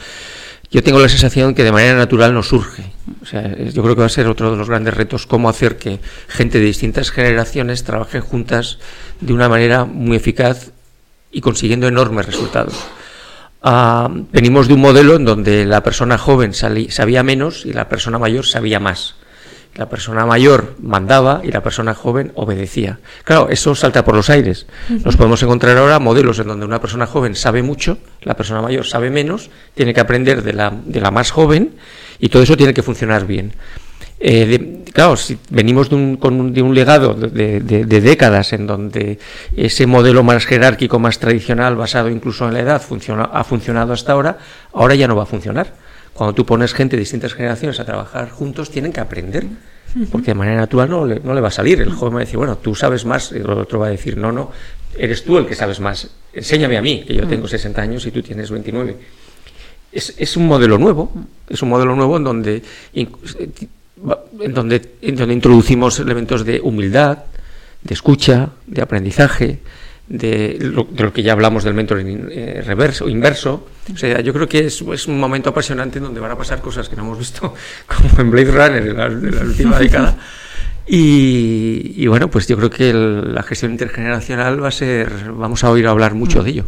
Yo 0.70 0.82
tengo 0.82 1.00
la 1.00 1.08
sensación 1.10 1.54
que 1.54 1.64
de 1.64 1.72
manera 1.72 1.94
natural 1.94 2.32
nos 2.32 2.48
surge. 2.48 2.84
O 3.22 3.26
sea, 3.26 3.54
yo 3.58 3.82
creo 3.82 3.94
que 3.94 4.00
va 4.00 4.06
a 4.06 4.08
ser 4.08 4.26
otro 4.26 4.50
de 4.50 4.56
los 4.56 4.68
grandes 4.68 4.94
retos, 4.94 5.26
cómo 5.26 5.50
hacer 5.50 5.76
que 5.76 6.00
gente 6.28 6.58
de 6.58 6.64
distintas 6.64 7.10
generaciones 7.10 7.84
trabaje 7.84 8.20
juntas 8.20 8.78
de 9.20 9.34
una 9.34 9.50
manera 9.50 9.84
muy 9.84 10.16
eficaz 10.16 10.70
y 11.30 11.42
consiguiendo 11.42 11.88
enormes 11.88 12.24
resultados. 12.24 12.74
Ah, 13.62 14.10
venimos 14.32 14.66
de 14.66 14.74
un 14.74 14.80
modelo 14.80 15.14
en 15.14 15.24
donde 15.24 15.64
la 15.64 15.82
persona 15.82 16.18
joven 16.18 16.52
sabía 16.52 17.22
menos 17.22 17.64
y 17.64 17.72
la 17.72 17.88
persona 17.88 18.18
mayor 18.18 18.44
sabía 18.44 18.80
más. 18.80 19.14
La 19.74 19.88
persona 19.88 20.26
mayor 20.26 20.74
mandaba 20.82 21.40
y 21.44 21.50
la 21.50 21.62
persona 21.62 21.94
joven 21.94 22.32
obedecía. 22.34 22.98
Claro, 23.24 23.48
eso 23.48 23.74
salta 23.74 24.04
por 24.04 24.14
los 24.14 24.28
aires. 24.28 24.66
Nos 24.90 25.16
podemos 25.16 25.42
encontrar 25.42 25.78
ahora 25.78 25.98
modelos 25.98 26.38
en 26.40 26.48
donde 26.48 26.66
una 26.66 26.80
persona 26.80 27.06
joven 27.06 27.34
sabe 27.34 27.62
mucho, 27.62 27.96
la 28.20 28.34
persona 28.34 28.60
mayor 28.60 28.84
sabe 28.84 29.10
menos, 29.10 29.48
tiene 29.74 29.94
que 29.94 30.00
aprender 30.00 30.42
de 30.42 30.52
la, 30.52 30.74
de 30.84 31.00
la 31.00 31.10
más 31.10 31.30
joven 31.30 31.76
y 32.18 32.28
todo 32.28 32.42
eso 32.42 32.56
tiene 32.56 32.74
que 32.74 32.82
funcionar 32.82 33.26
bien. 33.26 33.54
Eh, 34.24 34.84
claro, 34.92 35.16
si 35.16 35.36
venimos 35.50 35.90
de 35.90 35.96
un, 35.96 36.16
con 36.16 36.54
de 36.54 36.62
un 36.62 36.76
legado 36.76 37.12
de, 37.14 37.58
décadas 37.60 38.52
en 38.52 38.68
donde 38.68 39.18
ese 39.56 39.84
modelo 39.86 40.22
más 40.22 40.46
jerárquico, 40.46 41.00
más 41.00 41.18
tradicional, 41.18 41.74
basado 41.74 42.08
incluso 42.08 42.46
en 42.46 42.54
la 42.54 42.60
edad, 42.60 42.80
funciona, 42.80 43.24
ha 43.24 43.42
funcionado 43.42 43.92
hasta 43.92 44.12
ahora, 44.12 44.38
ahora 44.72 44.94
ya 44.94 45.08
no 45.08 45.16
va 45.16 45.24
a 45.24 45.26
funcionar. 45.26 45.74
Cuando 46.12 46.34
tú 46.34 46.46
pones 46.46 46.72
gente 46.72 46.94
de 46.94 47.00
distintas 47.00 47.34
generaciones 47.34 47.80
a 47.80 47.84
trabajar 47.84 48.30
juntos, 48.30 48.70
tienen 48.70 48.92
que 48.92 49.00
aprender, 49.00 49.44
porque 50.12 50.26
de 50.30 50.34
manera 50.34 50.58
natural 50.58 50.88
no 50.88 51.04
le, 51.04 51.18
no 51.18 51.34
le 51.34 51.40
va 51.40 51.48
a 51.48 51.50
salir. 51.50 51.80
El 51.80 51.90
joven 51.90 52.14
va 52.14 52.18
a 52.18 52.20
decir, 52.20 52.36
bueno, 52.36 52.58
tú 52.58 52.76
sabes 52.76 53.04
más, 53.04 53.32
y 53.32 53.38
el 53.38 53.50
otro 53.50 53.80
va 53.80 53.88
a 53.88 53.90
decir, 53.90 54.16
no, 54.16 54.30
no, 54.30 54.52
eres 54.96 55.24
tú 55.24 55.36
el 55.36 55.46
que 55.46 55.56
sabes 55.56 55.80
más, 55.80 56.08
enséñame 56.32 56.76
a 56.76 56.82
mí, 56.82 57.02
que 57.04 57.14
yo 57.14 57.26
tengo 57.26 57.48
60 57.48 57.82
años 57.82 58.06
y 58.06 58.12
tú 58.12 58.22
tienes 58.22 58.52
29. 58.52 58.96
Es, 59.90 60.14
es 60.16 60.36
un 60.36 60.46
modelo 60.46 60.78
nuevo, 60.78 61.12
es 61.48 61.60
un 61.60 61.70
modelo 61.70 61.96
nuevo 61.96 62.18
en 62.18 62.24
donde, 62.24 62.62
en 64.40 64.54
donde, 64.54 64.82
en 65.00 65.16
donde 65.16 65.34
introducimos 65.34 65.98
elementos 66.00 66.44
de 66.44 66.60
humildad, 66.60 67.18
de 67.82 67.94
escucha, 67.94 68.50
de 68.66 68.82
aprendizaje, 68.82 69.60
de 70.08 70.58
lo, 70.60 71.12
que 71.12 71.22
ya 71.22 71.32
hablamos 71.32 71.64
del 71.64 71.74
mentoring 71.74 72.28
eh, 72.30 72.62
reverso, 72.64 73.08
inverso. 73.08 73.66
O 73.92 73.96
sea, 73.96 74.20
yo 74.20 74.32
creo 74.32 74.48
que 74.48 74.66
es, 74.66 74.82
un 74.82 75.18
momento 75.18 75.50
apasionante 75.50 75.98
en 75.98 76.04
donde 76.04 76.20
van 76.20 76.30
a 76.30 76.36
pasar 76.36 76.60
cosas 76.60 76.88
que 76.88 76.96
no 76.96 77.02
hemos 77.02 77.18
visto, 77.18 77.54
como 77.86 78.20
en 78.20 78.30
Blade 78.30 78.50
Runner 78.50 78.84
de 78.84 78.94
la, 78.94 79.06
última 79.44 79.78
década. 79.78 80.18
Y, 80.86 82.06
bueno, 82.08 82.28
pues 82.28 82.48
yo 82.48 82.56
creo 82.56 82.68
que 82.68 82.92
la 82.92 83.42
gestión 83.44 83.70
intergeneracional 83.70 84.62
va 84.62 84.68
a 84.68 84.72
ser, 84.72 85.32
vamos 85.32 85.62
a 85.64 85.70
oír 85.70 85.86
hablar 85.86 86.14
mucho 86.14 86.42
de 86.42 86.50
ello. 86.50 86.64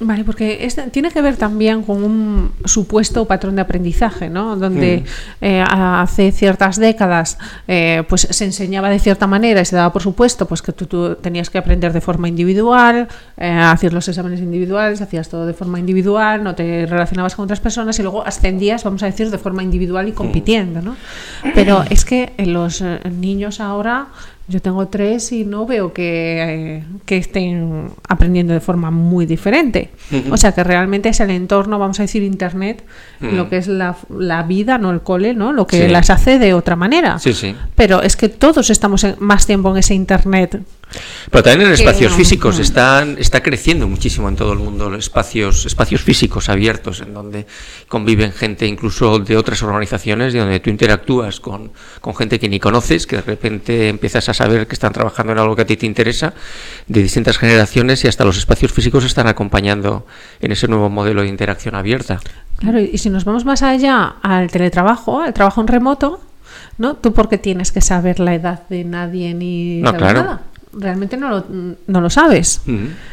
Vale, 0.00 0.24
porque 0.24 0.68
tiene 0.90 1.10
que 1.10 1.22
ver 1.22 1.36
también 1.36 1.82
con 1.82 2.02
un 2.02 2.52
supuesto 2.64 3.24
patrón 3.26 3.56
de 3.56 3.62
aprendizaje, 3.62 4.28
¿no? 4.28 4.56
Donde 4.56 5.04
mm. 5.40 5.44
eh, 5.44 5.64
hace 5.64 6.32
ciertas 6.32 6.76
décadas 6.76 7.38
eh, 7.68 8.02
pues 8.08 8.26
se 8.28 8.44
enseñaba 8.44 8.88
de 8.90 8.98
cierta 8.98 9.26
manera 9.26 9.60
y 9.60 9.64
se 9.64 9.76
daba 9.76 9.92
por 9.92 10.02
supuesto 10.02 10.48
pues 10.48 10.60
que 10.60 10.72
tú, 10.72 11.14
tenías 11.16 11.50
que 11.50 11.58
aprender 11.58 11.92
de 11.92 12.00
forma 12.00 12.28
individual, 12.28 13.06
eh, 13.36 13.50
hacías 13.50 13.92
los 13.92 14.08
exámenes 14.08 14.40
individuales, 14.40 15.00
hacías 15.00 15.28
todo 15.28 15.46
de 15.46 15.54
forma 15.54 15.78
individual, 15.78 16.42
no 16.42 16.54
te 16.54 16.86
relacionabas 16.86 17.36
con 17.36 17.44
otras 17.44 17.60
personas 17.60 17.98
y 17.98 18.02
luego 18.02 18.26
ascendías, 18.26 18.82
vamos 18.82 19.02
a 19.02 19.06
decir, 19.06 19.30
de 19.30 19.38
forma 19.38 19.62
individual 19.62 20.08
y 20.08 20.12
compitiendo, 20.12 20.82
¿no? 20.82 20.96
Pero 21.54 21.84
es 21.90 22.04
que 22.04 22.32
los 22.38 22.82
niños 23.04 23.60
ahora 23.60 24.08
yo 24.48 24.60
tengo 24.60 24.88
tres 24.88 25.32
y 25.32 25.44
no 25.44 25.66
veo 25.66 25.92
que, 25.92 26.42
eh, 26.42 26.84
que 27.06 27.16
estén 27.16 27.90
aprendiendo 28.08 28.52
de 28.52 28.60
forma 28.60 28.90
muy 28.90 29.24
diferente. 29.24 29.90
O 30.30 30.36
sea 30.36 30.52
que 30.52 30.64
realmente 30.64 31.08
es 31.08 31.20
el 31.20 31.30
entorno, 31.30 31.78
vamos 31.78 32.00
a 32.00 32.02
decir, 32.02 32.22
Internet, 32.22 32.84
lo 33.20 33.48
que 33.48 33.56
es 33.56 33.68
la, 33.68 33.96
la, 34.10 34.42
vida, 34.42 34.78
no 34.78 34.90
el 34.90 35.00
cole, 35.00 35.34
¿no? 35.34 35.52
Lo 35.52 35.66
que 35.66 35.88
las 35.88 36.10
hace 36.10 36.38
de 36.38 36.54
otra 36.54 36.76
manera. 36.76 37.18
Sí, 37.18 37.32
sí. 37.32 37.54
Pero 37.76 38.02
es 38.02 38.16
que 38.16 38.28
todos 38.28 38.68
estamos 38.70 39.06
más 39.20 39.46
tiempo 39.46 39.70
en 39.70 39.78
ese 39.78 39.94
Internet 39.94 40.60
pero 41.30 41.42
también 41.42 41.68
en 41.68 41.74
espacios 41.74 42.12
físicos 42.14 42.58
están, 42.58 43.16
está 43.18 43.42
creciendo 43.42 43.88
muchísimo 43.88 44.28
en 44.28 44.36
todo 44.36 44.52
el 44.52 44.58
mundo 44.58 44.90
los 44.90 45.04
espacios, 45.04 45.66
espacios 45.66 46.02
físicos 46.02 46.48
abiertos 46.48 47.00
en 47.00 47.14
donde 47.14 47.46
conviven 47.88 48.32
gente 48.32 48.66
incluso 48.66 49.18
de 49.18 49.36
otras 49.36 49.62
organizaciones 49.62 50.34
y 50.34 50.38
donde 50.38 50.60
tú 50.60 50.70
interactúas 50.70 51.40
con, 51.40 51.72
con 52.00 52.14
gente 52.14 52.38
que 52.38 52.48
ni 52.48 52.60
conoces, 52.60 53.06
que 53.06 53.16
de 53.16 53.22
repente 53.22 53.88
empiezas 53.88 54.28
a 54.28 54.34
saber 54.34 54.66
que 54.66 54.74
están 54.74 54.92
trabajando 54.92 55.32
en 55.32 55.38
algo 55.38 55.56
que 55.56 55.62
a 55.62 55.66
ti 55.66 55.76
te 55.76 55.86
interesa, 55.86 56.34
de 56.86 57.02
distintas 57.02 57.38
generaciones 57.38 58.04
y 58.04 58.08
hasta 58.08 58.24
los 58.24 58.36
espacios 58.36 58.72
físicos 58.72 59.04
están 59.04 59.26
acompañando 59.26 60.06
en 60.40 60.52
ese 60.52 60.68
nuevo 60.68 60.88
modelo 60.90 61.22
de 61.22 61.28
interacción 61.28 61.74
abierta. 61.74 62.20
Claro, 62.58 62.78
y 62.80 62.98
si 62.98 63.10
nos 63.10 63.24
vamos 63.24 63.44
más 63.44 63.62
allá 63.62 64.14
al 64.22 64.50
teletrabajo, 64.50 65.20
al 65.20 65.34
trabajo 65.34 65.60
en 65.60 65.66
remoto, 65.66 66.20
¿no? 66.78 66.94
¿Tú 66.94 67.12
por 67.12 67.28
qué 67.28 67.38
tienes 67.38 67.72
que 67.72 67.80
saber 67.80 68.20
la 68.20 68.34
edad 68.34 68.68
de 68.68 68.84
nadie 68.84 69.34
ni 69.34 69.80
no, 69.80 69.92
nada? 69.92 70.42
Realmente 70.72 71.16
no 71.16 71.28
lo, 71.28 71.44
no 71.86 72.00
lo 72.00 72.10
sabes. 72.10 72.62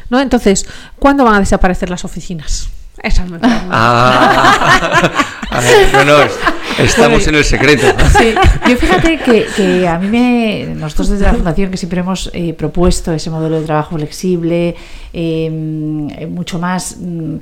¿no? 0.09 0.19
Entonces, 0.19 0.65
¿cuándo 0.97 1.23
van 1.25 1.35
a 1.35 1.39
desaparecer 1.39 1.89
las 1.89 2.05
oficinas? 2.05 2.69
Esa 3.01 3.23
es 3.23 3.31
mi 3.31 3.37
ah, 3.41 5.05
estamos 6.79 7.25
en 7.27 7.35
el 7.35 7.45
secreto. 7.45 7.85
Sí, 8.17 8.35
yo 8.67 8.75
fíjate 8.75 9.17
que, 9.19 9.87
a 9.87 9.97
mí 9.99 10.07
me. 10.09 10.75
Nosotros 10.75 11.09
desde 11.09 11.25
la 11.25 11.33
Fundación 11.33 11.71
que 11.71 11.77
siempre 11.77 12.01
hemos 12.01 12.29
eh, 12.33 12.53
propuesto 12.53 13.13
ese 13.13 13.29
modelo 13.29 13.61
de 13.61 13.65
trabajo 13.65 13.95
flexible, 13.95 14.75
eh, 15.13 16.27
mucho 16.29 16.59
más. 16.59 16.97
Mm, 16.99 17.37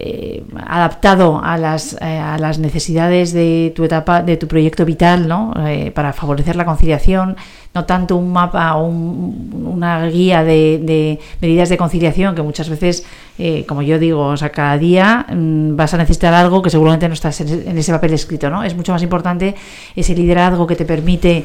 eh, 0.00 0.44
adaptado 0.64 1.40
a 1.42 1.58
las, 1.58 1.94
eh, 1.94 2.04
a 2.04 2.38
las 2.38 2.60
necesidades 2.60 3.32
de 3.32 3.72
tu 3.74 3.82
etapa, 3.82 4.22
de 4.22 4.36
tu 4.36 4.46
proyecto 4.46 4.84
vital, 4.84 5.26
¿no? 5.26 5.52
Eh, 5.66 5.90
para 5.90 6.12
favorecer 6.12 6.54
la 6.54 6.64
conciliación, 6.64 7.36
no 7.74 7.84
tanto 7.84 8.14
un 8.14 8.32
mapa 8.32 8.76
o 8.76 8.86
una 8.86 10.06
guía 10.06 10.44
de, 10.44 11.18
medidas 11.40 11.68
de 11.68 11.76
conciliación 11.76 12.36
que 12.36 12.42
muchas 12.42 12.68
veces, 12.68 13.04
como 13.66 13.82
yo 13.82 13.98
digo, 13.98 14.26
o 14.26 14.36
sea, 14.36 14.50
cada 14.50 14.78
día 14.78 15.26
mm, 15.28 15.74
vas 15.74 15.92
a 15.94 15.96
necesitar 15.96 16.32
algo 16.32 16.62
que 16.62 16.70
seguramente 16.70 17.08
no 17.08 17.14
estás 17.14 17.40
en, 17.40 17.76
ese 17.76 17.90
papel 17.90 18.12
escrito, 18.12 18.50
¿no? 18.50 18.62
Es 18.62 18.76
mucho 18.76 18.92
más 18.92 19.02
importante 19.02 19.56
ese 19.96 20.14
liderazgo 20.14 20.64
que 20.64 20.76
te 20.76 20.84
permite 20.84 21.44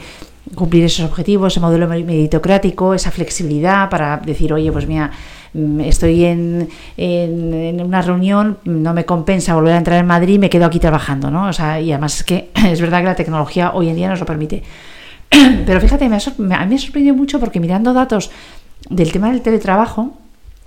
cumplir 0.53 0.83
esos 0.83 1.09
objetivos, 1.09 1.53
ese 1.53 1.59
modelo 1.59 1.87
meritocrático, 1.87 2.93
esa 2.93 3.09
flexibilidad 3.09 3.89
para 3.89 4.17
decir, 4.17 4.53
oye, 4.53 4.71
pues 4.71 4.85
mira, 4.85 5.09
estoy 5.81 6.25
en, 6.25 6.69
en, 6.97 7.81
una 7.81 8.01
reunión, 8.01 8.57
no 8.63 8.93
me 8.93 9.05
compensa 9.05 9.55
volver 9.55 9.73
a 9.73 9.77
entrar 9.77 9.99
en 9.99 10.07
Madrid, 10.07 10.39
me 10.39 10.49
quedo 10.49 10.65
aquí 10.65 10.79
trabajando, 10.79 11.29
¿no? 11.29 11.47
O 11.47 11.53
sea, 11.53 11.79
y 11.79 11.91
además 11.91 12.17
es 12.17 12.23
que 12.23 12.51
es 12.67 12.81
verdad 12.81 12.99
que 12.99 13.05
la 13.05 13.15
tecnología 13.15 13.71
hoy 13.73 13.89
en 13.89 13.95
día 13.95 14.09
nos 14.09 14.19
lo 14.19 14.25
permite. 14.25 14.63
Pero 15.65 15.79
fíjate, 15.79 16.09
me 16.09 16.15
ha 16.15 16.59
a 16.59 16.65
mí 16.65 16.73
me 16.73 16.77
sorprendió 16.77 17.13
mucho 17.13 17.39
porque 17.39 17.59
mirando 17.59 17.93
datos 17.93 18.31
del 18.89 19.11
tema 19.11 19.31
del 19.31 19.41
teletrabajo, 19.41 20.13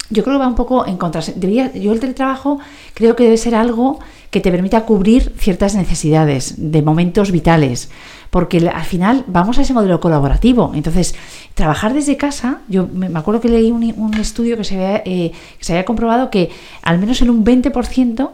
yo 0.08 0.22
creo 0.22 0.36
que 0.36 0.40
va 0.40 0.48
un 0.48 0.54
poco 0.54 0.86
en 0.86 0.96
contra. 0.96 1.20
Debería, 1.34 1.72
yo 1.72 1.92
el 1.92 2.00
teletrabajo 2.00 2.58
creo 2.94 3.16
que 3.16 3.24
debe 3.24 3.36
ser 3.36 3.54
algo 3.54 3.98
que 4.30 4.40
te 4.40 4.50
permita 4.50 4.84
cubrir 4.84 5.32
ciertas 5.38 5.74
necesidades 5.74 6.54
de 6.58 6.82
momentos 6.82 7.32
vitales, 7.32 7.90
porque 8.30 8.58
al 8.68 8.84
final 8.84 9.24
vamos 9.26 9.58
a 9.58 9.62
ese 9.62 9.72
modelo 9.72 10.00
colaborativo. 10.00 10.72
Entonces, 10.74 11.14
trabajar 11.56 11.92
desde 11.94 12.16
casa, 12.16 12.58
yo 12.68 12.86
me 12.92 13.08
acuerdo 13.18 13.40
que 13.40 13.48
leí 13.48 13.72
un, 13.72 13.82
un 13.96 14.14
estudio 14.14 14.56
que 14.56 14.62
se, 14.64 14.74
había, 14.76 15.02
eh, 15.04 15.32
que 15.58 15.64
se 15.64 15.72
había 15.72 15.84
comprobado 15.84 16.30
que 16.30 16.50
al 16.82 16.98
menos 17.00 17.20
en 17.22 17.30
un 17.30 17.44
20% 17.44 18.30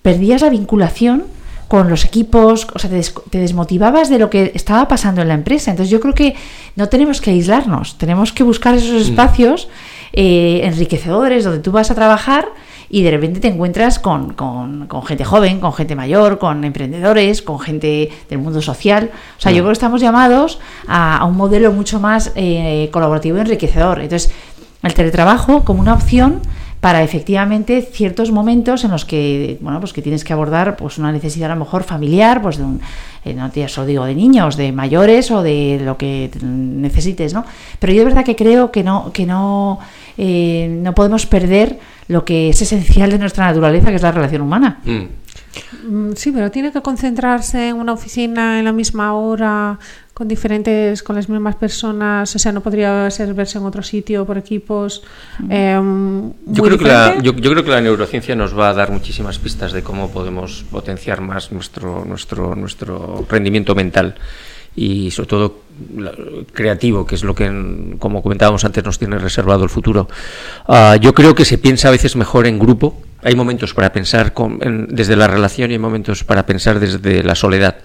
perdías 0.00 0.40
la 0.42 0.48
vinculación 0.48 1.24
con 1.68 1.88
los 1.90 2.04
equipos, 2.04 2.66
o 2.74 2.78
sea, 2.78 2.88
te, 2.90 2.96
des- 2.96 3.14
te 3.30 3.38
desmotivabas 3.38 4.08
de 4.10 4.18
lo 4.18 4.30
que 4.30 4.52
estaba 4.54 4.86
pasando 4.88 5.22
en 5.22 5.28
la 5.28 5.34
empresa. 5.34 5.70
Entonces 5.70 5.90
yo 5.90 6.00
creo 6.00 6.14
que 6.14 6.34
no 6.76 6.88
tenemos 6.88 7.20
que 7.20 7.30
aislarnos, 7.30 7.98
tenemos 7.98 8.32
que 8.32 8.42
buscar 8.44 8.74
esos 8.74 9.02
espacios 9.08 9.68
eh, 10.12 10.60
enriquecedores 10.64 11.44
donde 11.44 11.60
tú 11.60 11.72
vas 11.72 11.90
a 11.90 11.94
trabajar 11.94 12.46
y 12.92 13.02
de 13.02 13.10
repente 13.10 13.40
te 13.40 13.48
encuentras 13.48 13.98
con, 13.98 14.34
con- 14.34 14.86
con 14.86 15.02
gente 15.04 15.24
joven, 15.24 15.58
con 15.58 15.72
gente 15.72 15.96
mayor, 15.96 16.38
con 16.38 16.62
emprendedores, 16.62 17.42
con 17.42 17.58
gente 17.58 18.10
del 18.28 18.38
mundo 18.38 18.60
social. 18.62 19.10
O 19.38 19.40
sea, 19.40 19.50
yo 19.50 19.58
creo 19.62 19.68
que 19.68 19.72
estamos 19.72 20.00
llamados 20.00 20.60
a, 20.86 21.16
a 21.16 21.24
un 21.24 21.36
modelo 21.36 21.72
mucho 21.72 21.98
más 21.98 22.32
eh, 22.36 22.88
colaborativo 22.92 23.38
y 23.38 23.40
enriquecedor. 23.40 24.00
Entonces, 24.00 24.30
el 24.84 24.94
teletrabajo 24.94 25.64
como 25.64 25.80
una 25.80 25.94
opción 25.94 26.40
para 26.80 27.02
efectivamente 27.04 27.80
ciertos 27.80 28.32
momentos 28.32 28.82
en 28.84 28.90
los 28.90 29.04
que 29.04 29.56
bueno 29.60 29.78
pues 29.78 29.92
que 29.92 30.02
tienes 30.02 30.24
que 30.24 30.32
abordar 30.32 30.74
pues 30.74 30.98
una 30.98 31.12
necesidad 31.12 31.52
a 31.52 31.54
lo 31.54 31.60
mejor 31.60 31.84
familiar 31.84 32.42
pues 32.42 32.56
de 32.56 32.64
un 32.64 32.80
eh, 33.24 33.34
no 33.34 33.48
te 33.52 33.68
solo 33.68 33.86
digo 33.86 34.04
de 34.04 34.16
niños 34.16 34.56
de 34.56 34.72
mayores 34.72 35.30
o 35.30 35.44
de 35.44 35.80
lo 35.84 35.96
que 35.96 36.28
necesites 36.42 37.34
no 37.34 37.44
pero 37.78 37.92
yo 37.92 38.00
de 38.00 38.06
verdad 38.06 38.24
que 38.24 38.34
creo 38.34 38.72
que 38.72 38.82
no 38.82 39.12
que 39.12 39.26
no 39.26 39.78
eh, 40.18 40.66
no 40.82 40.92
podemos 40.92 41.24
perder 41.26 41.78
lo 42.12 42.24
que 42.24 42.50
es 42.50 42.62
esencial 42.62 43.10
de 43.10 43.18
nuestra 43.18 43.46
naturaleza 43.46 43.88
que 43.90 43.96
es 43.96 44.02
la 44.02 44.12
relación 44.12 44.42
humana 44.42 44.78
Mm. 44.84 45.22
Mm, 45.88 46.12
Sí, 46.16 46.32
pero 46.32 46.50
tiene 46.50 46.72
que 46.72 46.80
concentrarse 46.80 47.68
en 47.68 47.76
una 47.76 47.92
oficina 47.92 48.58
en 48.58 48.64
la 48.64 48.72
misma 48.72 49.12
hora, 49.14 49.78
con 50.14 50.26
diferentes, 50.28 51.02
con 51.02 51.16
las 51.16 51.28
mismas 51.28 51.56
personas. 51.56 52.34
O 52.34 52.38
sea, 52.38 52.52
no 52.52 52.60
podría 52.62 53.10
ser 53.10 53.34
verse 53.34 53.58
en 53.58 53.64
otro 53.64 53.82
sitio 53.82 54.24
por 54.24 54.38
equipos. 54.38 55.02
eh, 55.50 55.72
Yo 55.74 55.82
muy 55.82 56.68
creo, 56.68 56.78
que 56.78 56.84
la, 56.84 57.18
yo, 57.20 57.34
yo 57.34 57.50
creo 57.50 57.64
que 57.64 57.70
la 57.70 57.80
neurociencia 57.82 58.34
nos 58.34 58.58
va 58.58 58.70
a 58.70 58.74
dar 58.74 58.90
muchísimas 58.90 59.38
pistas 59.38 59.72
de 59.72 59.82
cómo 59.82 60.10
podemos 60.10 60.64
potenciar 60.70 61.20
más 61.20 61.52
nuestro, 61.52 62.04
nuestro, 62.06 62.54
nuestro 62.54 63.26
rendimiento 63.28 63.74
mental 63.74 64.14
y 64.74 65.10
sobre 65.10 65.28
todo 65.28 65.62
creativo, 66.52 67.06
que 67.06 67.14
es 67.14 67.24
lo 67.24 67.34
que, 67.34 67.96
como 67.98 68.22
comentábamos 68.22 68.64
antes, 68.64 68.84
nos 68.84 68.98
tiene 68.98 69.18
reservado 69.18 69.64
el 69.64 69.70
futuro. 69.70 70.08
Ah, 70.66 70.96
yo 71.00 71.14
creo 71.14 71.34
que 71.34 71.44
se 71.44 71.58
piensa 71.58 71.88
a 71.88 71.90
veces 71.90 72.16
mejor 72.16 72.46
en 72.46 72.58
grupo. 72.58 73.00
Hay 73.22 73.36
momentos 73.36 73.74
para 73.74 73.92
pensar 73.92 74.32
desde 74.88 75.16
la 75.16 75.28
relación 75.28 75.70
y 75.70 75.74
hay 75.74 75.78
momentos 75.78 76.24
para 76.24 76.44
pensar 76.44 76.80
desde 76.80 77.22
la 77.22 77.34
soledad. 77.34 77.76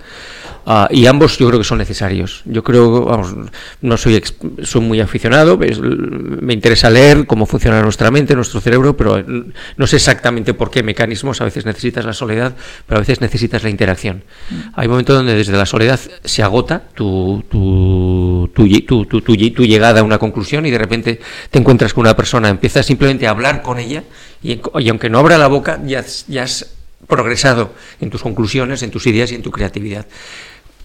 Ah, 0.69 0.89
y 0.91 1.05
ambos 1.05 1.37
yo 1.37 1.47
creo 1.47 1.59
que 1.59 1.63
son 1.63 1.77
necesarios. 1.77 2.41
Yo 2.43 2.61
creo, 2.61 3.05
vamos, 3.05 3.33
no 3.81 3.95
soy, 3.95 4.21
soy 4.63 4.81
muy 4.81 4.99
aficionado, 4.99 5.57
es- 5.63 5.79
me 5.79 6.51
interesa 6.53 6.89
leer 6.89 7.25
cómo 7.25 7.45
funciona 7.45 7.81
nuestra 7.81 8.11
mente, 8.11 8.35
nuestro 8.35 8.59
cerebro, 8.59 8.97
pero 8.97 9.23
no 9.77 9.87
sé 9.87 9.95
exactamente 9.95 10.53
por 10.53 10.69
qué 10.69 10.83
mecanismos. 10.83 11.39
A 11.39 11.45
veces 11.45 11.65
necesitas 11.65 12.03
la 12.03 12.11
soledad, 12.11 12.53
pero 12.85 12.97
a 12.97 12.99
veces 12.99 13.21
necesitas 13.21 13.63
la 13.63 13.69
interacción. 13.69 14.23
Hay 14.75 14.89
momentos 14.89 15.15
donde 15.15 15.35
desde 15.35 15.53
la 15.55 15.65
soledad 15.65 16.01
se 16.25 16.43
agota 16.43 16.83
tu, 16.93 17.45
tu, 17.49 18.49
tu, 18.53 18.67
tu- 18.81 19.05
tu- 19.05 19.21
tu 19.21 19.35
lle- 19.35 19.55
tu 19.55 19.63
llegada 19.63 20.01
a 20.01 20.03
una 20.03 20.17
conclusión 20.17 20.65
y 20.65 20.71
de 20.71 20.77
repente 20.77 21.21
te 21.49 21.59
encuentras 21.59 21.93
con 21.93 22.01
una 22.01 22.15
persona, 22.17 22.49
empiezas 22.49 22.85
simplemente 22.85 23.25
a 23.25 23.29
hablar 23.29 23.61
con 23.61 23.79
ella 23.79 24.03
y, 24.43 24.59
y 24.79 24.89
aunque 24.89 25.09
no 25.09 25.19
abra 25.19 25.37
la 25.37 25.47
boca, 25.47 25.79
ya, 25.85 26.03
ya 26.27 26.43
has 26.43 26.73
progresado 27.07 27.71
en 28.01 28.09
tus 28.09 28.21
conclusiones, 28.21 28.83
en 28.83 28.91
tus 28.91 29.07
ideas 29.07 29.31
y 29.31 29.35
en 29.35 29.41
tu 29.43 29.51
creatividad. 29.51 30.05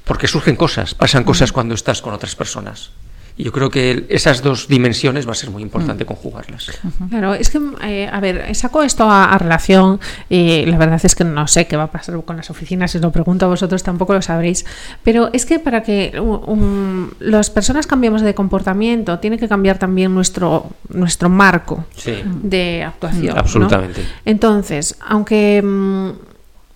Porque 0.05 0.27
surgen 0.27 0.57
cosas, 0.57 0.95
pasan 0.95 1.25
cosas 1.25 1.53
cuando 1.53 1.75
estás 1.75 2.03
con 2.03 2.13
otras 2.13 2.35
personas. 2.37 2.91
Y 3.35 3.45
yo 3.45 3.53
creo 3.53 3.71
que 3.71 4.05
esas 4.11 4.43
dos 4.43 4.69
dimensiones 4.69 5.27
va 5.27 5.33
a 5.33 5.35
ser 5.35 5.49
muy 5.49 5.63
importante 5.63 6.05
conjugarlas. 6.05 6.71
Claro, 7.09 7.33
es 7.33 7.49
que, 7.49 7.59
eh, 7.83 8.07
a 8.13 8.21
ver, 8.21 8.55
saco 8.55 8.83
esto 8.83 9.05
a, 9.09 9.33
a 9.33 9.39
relación 9.39 10.01
y 10.29 10.67
la 10.67 10.77
verdad 10.77 11.01
es 11.03 11.15
que 11.15 11.25
no 11.25 11.49
sé 11.49 11.67
qué 11.67 11.79
va 11.79 11.85
a 11.85 11.91
pasar 11.91 12.23
con 12.27 12.37
las 12.37 12.51
oficinas, 12.51 12.91
si 12.91 12.99
os 12.99 13.03
lo 13.03 13.11
pregunto 13.11 13.47
a 13.47 13.49
vosotros 13.49 13.83
tampoco 13.83 14.13
lo 14.13 14.21
sabréis, 14.21 14.67
pero 15.03 15.31
es 15.33 15.47
que 15.47 15.59
para 15.59 15.83
que 15.83 16.13
un- 16.21 17.15
las 17.21 17.49
personas 17.49 17.87
cambiemos 17.87 18.21
de 18.21 18.35
comportamiento, 18.35 19.19
tiene 19.19 19.39
que 19.39 19.49
cambiar 19.49 19.79
también 19.79 20.13
nuestro, 20.15 20.67
nuestro 20.91 21.31
marco 21.31 21.87
Sí. 21.97 22.17
de 22.43 22.83
actuación. 22.85 23.35
¿no? 23.35 23.41
Absolutamente. 23.41 24.05
Entonces, 24.27 24.95
aunque 25.09 25.63
mm, 25.65 26.11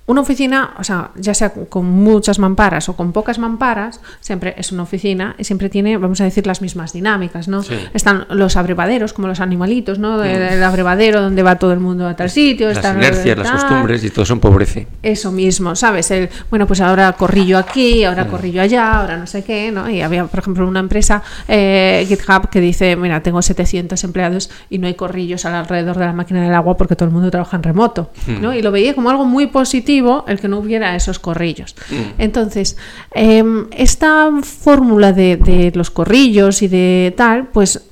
una 0.06 0.20
oficina, 0.20 0.74
o 0.78 0.84
sea, 0.84 1.10
ya 1.16 1.34
sea 1.34 1.50
con 1.50 1.86
muchas 1.86 2.38
mamparas 2.38 2.88
o 2.88 2.96
con 2.96 3.10
pocas 3.10 3.40
mamparas, 3.40 4.00
siempre 4.20 4.54
es 4.56 4.70
una 4.70 4.84
oficina 4.84 5.34
y 5.36 5.42
siempre 5.42 5.68
tiene, 5.68 5.96
vamos 5.96 6.20
a 6.20 6.24
decir, 6.24 6.46
las 6.46 6.62
mismas 6.62 6.92
dinámicas, 6.92 7.48
¿no? 7.48 7.64
Sí. 7.64 7.74
Están 7.92 8.24
los 8.30 8.56
abrevaderos, 8.56 9.12
como 9.12 9.26
los 9.26 9.40
animalitos, 9.40 9.98
¿no? 9.98 10.22
El, 10.22 10.42
el 10.42 10.62
abrevadero 10.62 11.20
donde 11.20 11.42
va 11.42 11.56
todo 11.56 11.72
el 11.72 11.80
mundo 11.80 12.06
a 12.06 12.14
tal 12.14 12.30
sitio. 12.30 12.68
Las 12.68 12.76
están 12.76 12.98
inercias, 12.98 13.36
las 13.36 13.50
costumbres 13.50 14.04
y 14.04 14.10
todo 14.10 14.22
eso 14.22 14.34
empobrece. 14.34 14.86
Eso 15.02 15.32
mismo, 15.32 15.74
¿sabes? 15.74 16.08
El, 16.12 16.28
bueno, 16.50 16.68
pues 16.68 16.80
ahora 16.80 17.12
corrillo 17.14 17.58
aquí, 17.58 18.04
ahora 18.04 18.28
corrillo 18.28 18.62
allá, 18.62 19.00
ahora 19.00 19.16
no 19.16 19.26
sé 19.26 19.42
qué, 19.42 19.72
¿no? 19.72 19.90
Y 19.90 20.02
había, 20.02 20.24
por 20.26 20.38
ejemplo, 20.38 20.68
una 20.68 20.80
empresa, 20.80 21.20
eh, 21.48 22.04
GitHub, 22.06 22.48
que 22.48 22.60
dice, 22.60 22.94
mira, 22.94 23.24
tengo 23.24 23.42
700 23.42 24.02
empleados 24.04 24.50
y 24.70 24.78
no 24.78 24.86
hay 24.86 24.94
corrillos 24.94 25.44
al 25.46 25.56
alrededor 25.56 25.98
de 25.98 26.04
la 26.04 26.12
máquina 26.12 26.42
del 26.42 26.54
agua 26.54 26.76
porque 26.76 26.94
todo 26.94 27.08
el 27.08 27.12
mundo 27.12 27.28
trabaja 27.28 27.56
en 27.56 27.64
remoto, 27.64 28.12
¿no? 28.40 28.54
Y 28.54 28.62
lo 28.62 28.70
veía 28.70 28.94
como 28.94 29.10
algo 29.10 29.24
muy 29.24 29.48
positivo 29.48 29.95
el 30.28 30.40
que 30.40 30.48
no 30.48 30.58
hubiera 30.58 30.94
esos 30.96 31.18
corrillos. 31.18 31.74
Entonces, 32.18 32.76
em, 33.12 33.66
esta 33.70 34.30
fórmula 34.42 35.12
de, 35.12 35.36
de 35.36 35.72
los 35.74 35.90
corrillos 35.90 36.62
y 36.62 36.68
de 36.68 37.14
tal, 37.16 37.48
pues 37.48 37.82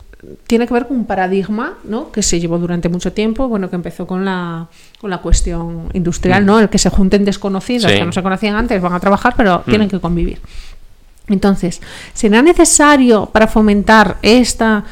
tiene 0.47 0.67
que 0.67 0.73
ver 0.75 0.87
con 0.87 0.97
un 0.97 1.05
paradigma 1.05 1.75
¿no? 1.85 2.11
que 2.11 2.23
se 2.23 2.41
llevó 2.41 2.59
durante 2.59 2.89
mucho 2.89 3.13
tiempo, 3.13 3.49
bueno, 3.49 3.69
que 3.69 3.77
empezó 3.77 4.07
con 4.07 4.25
la, 4.25 4.69
con 5.01 5.11
la 5.11 5.19
cuestión 5.19 5.91
industrial, 5.93 6.47
¿no? 6.47 6.59
El 6.61 6.69
que 6.71 6.79
se 6.79 6.89
junten 6.91 7.25
desconocidos 7.25 7.91
Sí. 7.93 7.99
que 7.99 8.05
no 8.07 8.13
se 8.13 8.23
conocían 8.23 8.57
antes, 8.57 8.81
van 8.81 8.95
a 8.95 9.01
trabajar, 9.01 9.35
pero 9.37 9.63
tienen 9.67 9.89
que 9.89 10.01
convivir. 10.01 10.41
Entonces, 11.29 11.81
¿será 12.13 12.43
necesario 12.43 13.27
para 13.27 13.47
fomentar 13.49 14.17
esta 14.23 14.85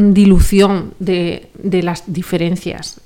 dilución 0.00 0.94
de, 0.98 1.50
de 1.54 1.82
las 1.82 2.04
diferencias, 2.12 3.00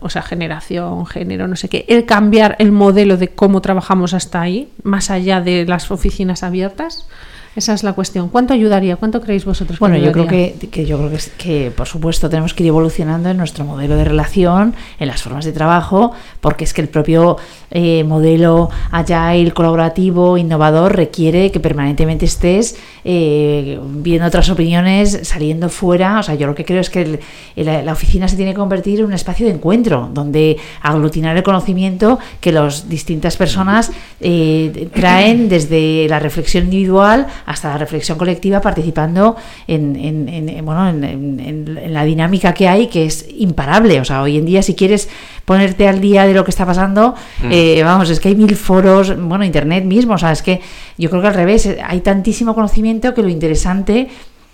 o 0.00 0.10
sea, 0.10 0.22
generación, 0.22 1.06
género, 1.06 1.48
no 1.48 1.56
sé 1.56 1.68
qué, 1.68 1.84
el 1.88 2.04
cambiar 2.04 2.56
el 2.58 2.72
modelo 2.72 3.16
de 3.16 3.28
cómo 3.28 3.60
trabajamos 3.60 4.14
hasta 4.14 4.40
ahí, 4.40 4.68
más 4.82 5.10
allá 5.10 5.40
de 5.40 5.64
las 5.66 5.90
oficinas 5.90 6.42
abiertas? 6.42 7.06
Esa 7.54 7.74
es 7.74 7.82
la 7.82 7.92
cuestión. 7.92 8.30
¿Cuánto 8.30 8.54
ayudaría? 8.54 8.96
¿Cuánto 8.96 9.20
creéis 9.20 9.44
vosotros? 9.44 9.78
que 9.78 9.82
Bueno, 9.82 9.96
yo 9.98 10.10
creo 10.10 10.24
ayudaría? 10.24 10.54
que, 10.58 10.68
que 10.68 10.86
yo 10.86 10.96
creo 10.96 11.10
que, 11.10 11.16
es- 11.16 11.30
que, 11.36 11.70
por 11.70 11.86
supuesto 11.86 12.30
tenemos 12.30 12.54
que 12.54 12.62
ir 12.62 12.68
evolucionando 12.68 13.28
en 13.28 13.36
nuestro 13.36 13.66
modelo 13.66 13.94
de 13.96 14.04
relación, 14.04 14.74
en 14.98 15.06
las 15.08 15.22
formas 15.22 15.44
de 15.44 15.52
trabajo, 15.52 16.12
porque 16.40 16.64
es 16.64 16.72
que 16.72 16.80
el 16.80 16.88
propio 16.88 17.36
eh, 17.70 18.04
modelo 18.04 18.70
agile, 18.90 19.50
colaborativo, 19.52 20.38
innovador 20.38 20.96
requiere 20.96 21.50
que 21.52 21.60
permanentemente 21.60 22.24
estés 22.24 22.76
eh, 23.04 23.78
viendo 23.96 24.26
otras 24.28 24.48
opiniones, 24.48 25.20
saliendo 25.22 25.68
fuera. 25.68 26.20
O 26.20 26.22
sea, 26.22 26.34
yo 26.36 26.46
lo 26.46 26.54
que 26.54 26.64
creo 26.64 26.80
es 26.80 26.88
que 26.88 27.02
el- 27.02 27.20
el- 27.56 27.84
la 27.84 27.92
oficina 27.92 28.28
se 28.28 28.36
tiene 28.36 28.52
que 28.52 28.58
convertir 28.58 29.00
en 29.00 29.06
un 29.06 29.12
espacio 29.12 29.44
de 29.46 29.52
encuentro, 29.52 30.08
donde 30.14 30.56
aglutinar 30.80 31.36
el 31.36 31.42
conocimiento 31.42 32.18
que 32.40 32.50
las 32.52 32.88
distintas 32.88 33.36
personas 33.36 33.90
eh, 34.20 34.88
traen 34.94 35.50
desde 35.50 36.06
la 36.08 36.18
reflexión 36.18 36.64
individual 36.64 37.26
hasta 37.46 37.68
la 37.70 37.78
reflexión 37.78 38.18
colectiva, 38.18 38.60
participando 38.60 39.36
en, 39.66 39.96
en- 39.96 40.28
en- 40.28 40.48
en, 40.48 40.64
bueno, 40.64 40.88
en, 40.88 41.92
la 41.92 42.04
dinámica 42.04 42.52
que 42.54 42.68
hay, 42.68 42.86
que 42.88 43.06
es 43.06 43.26
imparable. 43.36 44.00
O 44.00 44.04
sea, 44.04 44.22
hoy 44.22 44.36
en 44.38 44.44
día, 44.44 44.62
si 44.62 44.74
quieres 44.74 45.08
ponerte 45.44 45.88
al 45.88 46.00
día 46.00 46.26
de 46.26 46.34
lo 46.34 46.44
que 46.44 46.50
está 46.50 46.64
pasando, 46.66 47.14
eh, 47.50 47.82
vamos, 47.84 48.10
es 48.10 48.20
que 48.20 48.28
hay 48.28 48.34
mil 48.36 48.54
foros, 48.56 49.14
bueno, 49.20 49.44
internet 49.44 49.84
mismo, 49.84 50.14
o 50.14 50.18
sea, 50.18 50.32
es 50.32 50.42
que 50.42 50.60
yo 50.98 51.10
creo 51.10 51.22
que 51.22 51.28
al 51.28 51.34
revés, 51.34 51.68
hay 51.86 52.00
tantísimo 52.00 52.54
conocimiento 52.54 53.14
que 53.14 53.22
lo 53.22 53.28
interesante 53.28 54.08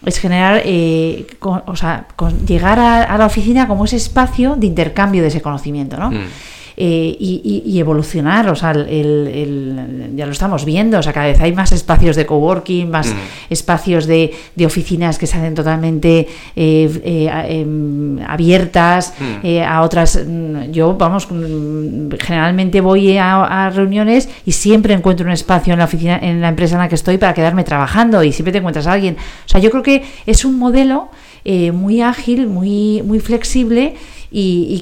es 0.05 0.19
generar, 0.19 0.63
eh, 0.65 1.27
con- 1.41 1.63
o 1.67 1.75
sea, 1.75 2.07
con- 2.17 2.47
llegar 2.47 2.79
a, 2.79 3.03
a 3.03 3.19
la 3.19 3.27
oficina 3.27 3.67
como 3.67 3.85
ese 3.85 3.97
espacio 3.97 4.55
de 4.57 4.67
intercambio 4.67 5.23
de 5.23 5.29
ese 5.29 5.43
conocimiento, 5.43 5.97
¿no? 5.97 6.11
Mm. 6.13 6.25
Eh, 6.81 7.17
y, 7.19 7.81
evolucionar. 7.81 8.49
O 8.49 8.55
sea, 8.55 8.71
el, 8.71 10.13
ya 10.15 10.27
lo 10.27 10.33
estamos 10.33 10.65
viendo, 10.65 10.99
o 10.99 11.03
sea, 11.03 11.13
cada 11.13 11.27
vez 11.27 11.41
hay 11.41 11.53
más 11.53 11.73
espacios 11.73 12.15
de 12.15 12.25
coworking, 12.25 12.89
más 12.89 13.09
mm. 13.09 13.51
espacios 13.51 14.07
de, 14.07 14.33
de, 14.55 14.65
oficinas 14.65 15.19
que 15.19 15.27
se 15.27 15.37
hacen 15.37 15.57
totalmente 15.57 16.29
eh, 16.55 17.01
eh, 17.05 17.31
em, 17.49 18.21
abiertas 18.25 19.13
mm. 19.19 19.49
a 19.67 19.83
otras. 19.83 20.25
Mm, 20.25 20.71
yo, 20.71 20.95
vamos, 20.97 21.27
generalmente 22.21 22.81
voy 22.81 23.19
a, 23.19 23.71
reuniones 23.71 24.29
y 24.47 24.53
siempre 24.53 24.95
encuentro 24.95 25.27
un 25.27 25.33
espacio 25.33 25.73
en 25.73 25.81
la 25.81 25.87
oficina, 25.87 26.17
en 26.23 26.41
la 26.41 26.49
empresa 26.49 26.77
en 26.77 26.83
la 26.83 26.89
que 26.89 26.95
estoy 26.95 27.19
para 27.19 27.35
quedarme 27.35 27.65
trabajando 27.65 28.23
y 28.23 28.33
siempre 28.33 28.53
te 28.53 28.59
encuentras 28.59 28.87
a 28.87 28.93
alguien. 28.93 29.17
O 29.17 29.49
sea, 29.49 29.61
yo 29.61 29.71
creo 29.71 29.83
que 29.83 30.05
es 30.27 30.45
un 30.45 30.57
modelo 30.61 31.11
muy 31.45 32.03
ágil, 32.03 32.47
muy, 32.47 33.03
muy 33.03 33.21
flexible 33.21 33.95
y, 34.31 34.81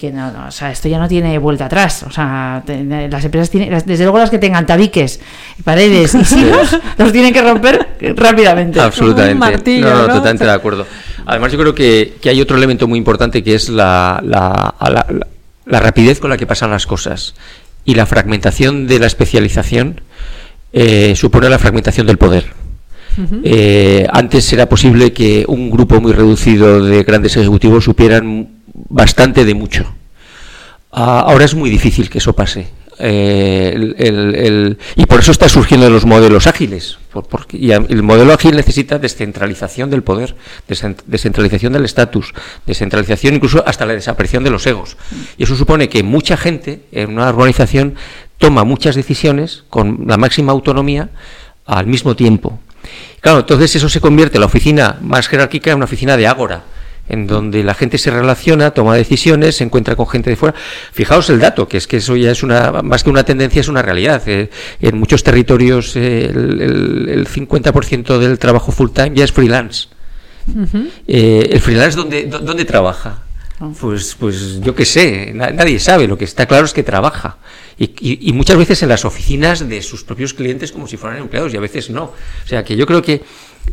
que, 0.00 0.12
no, 0.12 0.46
o 0.46 0.50
sea, 0.50 0.70
esto 0.70 0.88
ya 0.88 0.98
no 0.98 1.08
tiene 1.08 1.38
vuelta 1.38 1.66
atrás. 1.66 2.02
O 2.02 2.10
sea, 2.10 2.62
las 2.66 3.24
empresas 3.24 3.50
tienen, 3.50 3.70
desde 3.86 4.04
luego 4.04 4.18
las 4.18 4.30
que 4.30 4.38
tengan 4.38 4.66
tabiques, 4.66 5.20
paredes 5.62 6.14
y 6.14 6.24
silos, 6.24 6.76
los 6.98 7.12
tienen 7.12 7.32
que 7.32 7.42
romper 7.42 7.88
rápidamente. 8.16 8.80
Absolutamente. 8.80 9.78
no, 9.78 10.06
totalmente 10.06 10.44
de 10.44 10.50
acuerdo. 10.52 10.86
Además, 11.26 11.52
yo 11.52 11.58
creo 11.58 11.74
que, 11.74 12.14
hay 12.24 12.40
otro 12.40 12.56
elemento 12.56 12.86
muy 12.86 12.98
importante 12.98 13.42
que 13.42 13.54
es 13.54 13.70
la, 13.70 14.20
la, 14.22 14.74
la, 15.64 15.80
rapidez 15.80 16.20
con 16.20 16.28
la 16.28 16.36
que 16.36 16.46
pasan 16.46 16.70
las 16.70 16.86
cosas 16.86 17.34
y 17.86 17.94
la 17.94 18.04
fragmentación 18.04 18.86
de 18.86 18.98
la 18.98 19.06
especialización 19.06 20.02
eh, 20.74 21.14
supone 21.16 21.48
la 21.48 21.58
fragmentación 21.58 22.06
del 22.06 22.18
poder. 22.18 22.63
Eh, 23.44 24.06
antes 24.12 24.52
era 24.52 24.68
posible 24.68 25.12
que 25.12 25.44
un 25.46 25.70
grupo 25.70 26.00
muy 26.00 26.12
reducido 26.12 26.82
de 26.82 27.02
grandes 27.02 27.36
ejecutivos 27.36 27.84
supieran 27.84 28.48
bastante 28.88 29.44
de 29.44 29.54
mucho. 29.54 29.86
Ah, 30.90 31.24
ahora 31.26 31.44
es 31.44 31.54
muy 31.54 31.70
difícil 31.70 32.08
que 32.08 32.18
eso 32.18 32.32
pase. 32.34 32.68
Eh, 32.98 34.76
y 34.96 35.06
por 35.06 35.20
eso 35.20 35.32
está 35.32 35.48
surgiendo 35.48 35.90
los 35.90 36.04
modelos 36.04 36.46
ágiles. 36.46 36.98
porque, 37.28 37.58
el 37.72 38.02
modelo 38.02 38.32
ágil 38.32 38.56
necesita 38.56 38.98
descentralización 38.98 39.90
del 39.90 40.02
poder, 40.02 40.36
descentralización 41.06 41.72
del 41.72 41.84
estatus, 41.84 42.32
descentralización 42.66 43.34
incluso 43.34 43.64
hasta 43.66 43.86
la 43.86 43.94
desaparición 43.94 44.44
de 44.44 44.50
los 44.50 44.66
egos. 44.66 44.96
Y 45.36 45.44
eso 45.44 45.56
supone 45.56 45.88
que 45.88 46.02
mucha 46.02 46.36
gente 46.36 46.82
en 46.92 47.10
una 47.10 47.28
organización 47.28 47.94
toma 48.38 48.64
muchas 48.64 48.94
decisiones 48.94 49.64
con 49.70 50.04
la 50.06 50.16
máxima 50.16 50.52
autonomía 50.52 51.10
al 51.66 51.86
mismo 51.86 52.14
tiempo. 52.14 52.58
Claro, 53.24 53.38
entonces 53.38 53.74
eso 53.74 53.88
se 53.88 54.02
convierte 54.02 54.36
en 54.36 54.40
la 54.40 54.46
oficina 54.48 54.98
más 55.00 55.28
jerárquica 55.28 55.70
en 55.70 55.76
una 55.76 55.86
oficina 55.86 56.18
de 56.18 56.26
ágora 56.26 56.62
en 57.08 57.26
donde 57.26 57.64
la 57.64 57.72
gente 57.72 57.96
se 57.96 58.10
relaciona, 58.10 58.72
toma 58.72 58.96
decisiones, 58.96 59.56
se 59.56 59.64
encuentra 59.64 59.96
con 59.96 60.06
gente 60.06 60.28
de 60.28 60.36
fuera. 60.36 60.54
Fijaos 60.92 61.30
el 61.30 61.40
dato, 61.40 61.66
que 61.66 61.78
es 61.78 61.86
que 61.86 61.96
eso 61.98 62.16
ya 62.16 62.30
es 62.30 62.42
una, 62.42 62.82
más 62.82 63.02
que 63.02 63.08
una 63.08 63.24
tendencia, 63.24 63.60
es 63.60 63.68
una 63.68 63.80
realidad. 63.80 64.22
Eh, 64.26 64.50
en 64.78 64.98
muchos 64.98 65.24
territorios 65.24 65.96
eh, 65.96 66.26
el, 66.26 67.26
50% 67.26 68.18
del 68.18 68.38
trabajo 68.38 68.72
full 68.72 68.90
time 68.90 69.12
ya 69.14 69.24
es 69.24 69.32
freelance. 69.32 69.88
Eh, 71.08 71.48
¿El 71.50 71.60
freelance 71.60 71.96
dónde, 71.96 72.26
dónde 72.26 72.66
trabaja? 72.66 73.23
Pues, 73.80 74.16
pues 74.18 74.60
yo 74.60 74.74
qué 74.74 74.84
sé, 74.84 75.32
nadie 75.32 75.78
sabe, 75.78 76.08
lo 76.08 76.18
que 76.18 76.24
está 76.24 76.46
claro 76.46 76.64
es 76.64 76.72
que 76.72 76.82
trabaja. 76.82 77.38
Y, 77.76 78.32
muchas 78.32 78.56
veces 78.56 78.82
en 78.82 78.88
las 78.88 79.04
oficinas 79.04 79.68
de 79.68 79.82
sus 79.82 80.04
propios 80.04 80.34
clientes 80.34 80.70
como 80.70 80.86
si 80.86 80.96
fueran 80.96 81.20
empleados 81.20 81.52
y 81.54 81.56
a 81.56 81.60
veces 81.60 81.90
no. 81.90 82.04
O 82.04 82.46
sea 82.46 82.64
que 82.64 82.76
yo 82.76 82.86
creo 82.86 83.02
que 83.02 83.22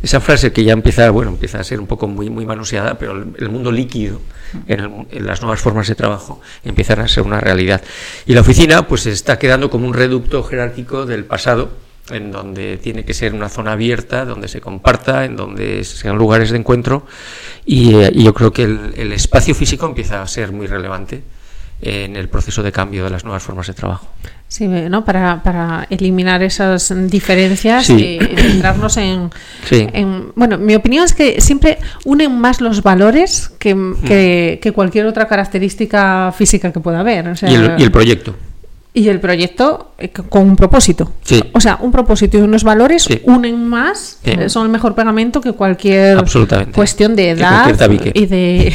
esa 0.02 0.20
frase 0.20 0.52
que 0.52 0.64
ya 0.64 0.72
empieza, 0.72 1.10
bueno, 1.10 1.30
empieza 1.30 1.60
a 1.60 1.64
ser 1.64 1.80
un 1.80 1.86
poco 1.86 2.08
muy, 2.08 2.30
muy 2.30 2.46
manoseada, 2.46 2.98
pero 2.98 3.12
el, 3.12 3.48
mundo 3.48 3.70
líquido 3.70 4.20
en, 4.66 5.06
las 5.24 5.42
nuevas 5.42 5.60
formas 5.60 5.86
de 5.88 5.94
trabajo 5.94 6.40
empiezan 6.64 7.00
a 7.00 7.08
ser 7.08 7.24
una 7.24 7.40
realidad. 7.40 7.82
Y 8.26 8.34
la 8.34 8.40
oficina 8.40 8.88
pues 8.88 9.06
está 9.06 9.38
quedando 9.38 9.70
como 9.70 9.86
un 9.86 9.94
reducto 9.94 10.42
jerárquico 10.42 11.06
del 11.06 11.24
pasado, 11.24 11.70
en 12.10 12.32
donde 12.32 12.78
tiene 12.78 13.04
que 13.04 13.14
ser 13.14 13.34
una 13.34 13.48
zona 13.48 13.72
abierta, 13.72 14.24
donde 14.24 14.48
se 14.48 14.60
comparta, 14.60 15.24
en 15.24 15.36
donde 15.36 15.84
sean 15.84 16.16
lugares 16.16 16.50
de 16.50 16.58
encuentro, 16.58 17.06
y, 17.64 17.94
eh, 17.94 18.12
yo 18.14 18.34
creo 18.34 18.52
que 18.52 18.64
el 18.64 19.12
espacio 19.12 19.54
físico 19.54 19.86
empieza 19.86 20.22
a 20.22 20.26
ser 20.26 20.52
muy 20.52 20.66
relevante 20.66 21.22
en 21.82 22.14
el 22.16 22.28
proceso 22.28 22.62
de 22.62 22.70
cambio 22.70 23.04
de 23.04 23.10
las 23.10 23.24
nuevas 23.24 23.42
formas 23.42 23.66
de 23.66 23.74
trabajo. 23.74 24.06
Sí, 24.46 24.68
¿no? 24.68 25.04
Para, 25.04 25.42
para 25.42 25.86
eliminar 25.90 26.42
esas 26.42 26.94
diferencias 27.10 27.90
y 27.90 28.18
centrarnos 28.36 28.96
en, 28.98 29.30
Bueno, 30.36 30.58
mi 30.58 30.74
opinión 30.74 31.04
es 31.04 31.14
que 31.14 31.40
siempre 31.40 31.78
unen 32.04 32.38
más 32.38 32.60
los 32.60 32.82
valores 32.82 33.50
que, 33.58 33.94
que, 34.06 34.60
que 34.62 34.72
cualquier 34.72 35.06
otra 35.06 35.26
característica 35.26 36.32
física 36.36 36.70
que 36.70 36.80
pueda 36.80 37.00
haber. 37.00 37.34
y, 37.42 37.54
el, 37.54 37.74
y 37.78 37.82
el 37.82 37.90
proyecto. 37.90 38.34
Y 38.94 39.08
el 39.08 39.20
proyecto 39.20 39.92
eh, 39.96 40.10
con 40.10 40.42
un 40.42 40.56
propósito. 40.56 41.12
O 41.54 41.60
sea, 41.60 41.78
un 41.80 41.90
propósito 41.90 42.36
y 42.36 42.42
unos 42.42 42.62
valores 42.62 43.08
unen 43.24 43.66
más, 43.66 44.18
eh, 44.22 44.50
son 44.50 44.66
el 44.66 44.72
mejor 44.72 44.94
pegamento 44.94 45.40
que 45.40 45.52
cualquier 45.52 46.22
cuestión 46.74 47.16
de 47.16 47.30
edad 47.30 47.74
y 48.12 48.26
de 48.26 48.74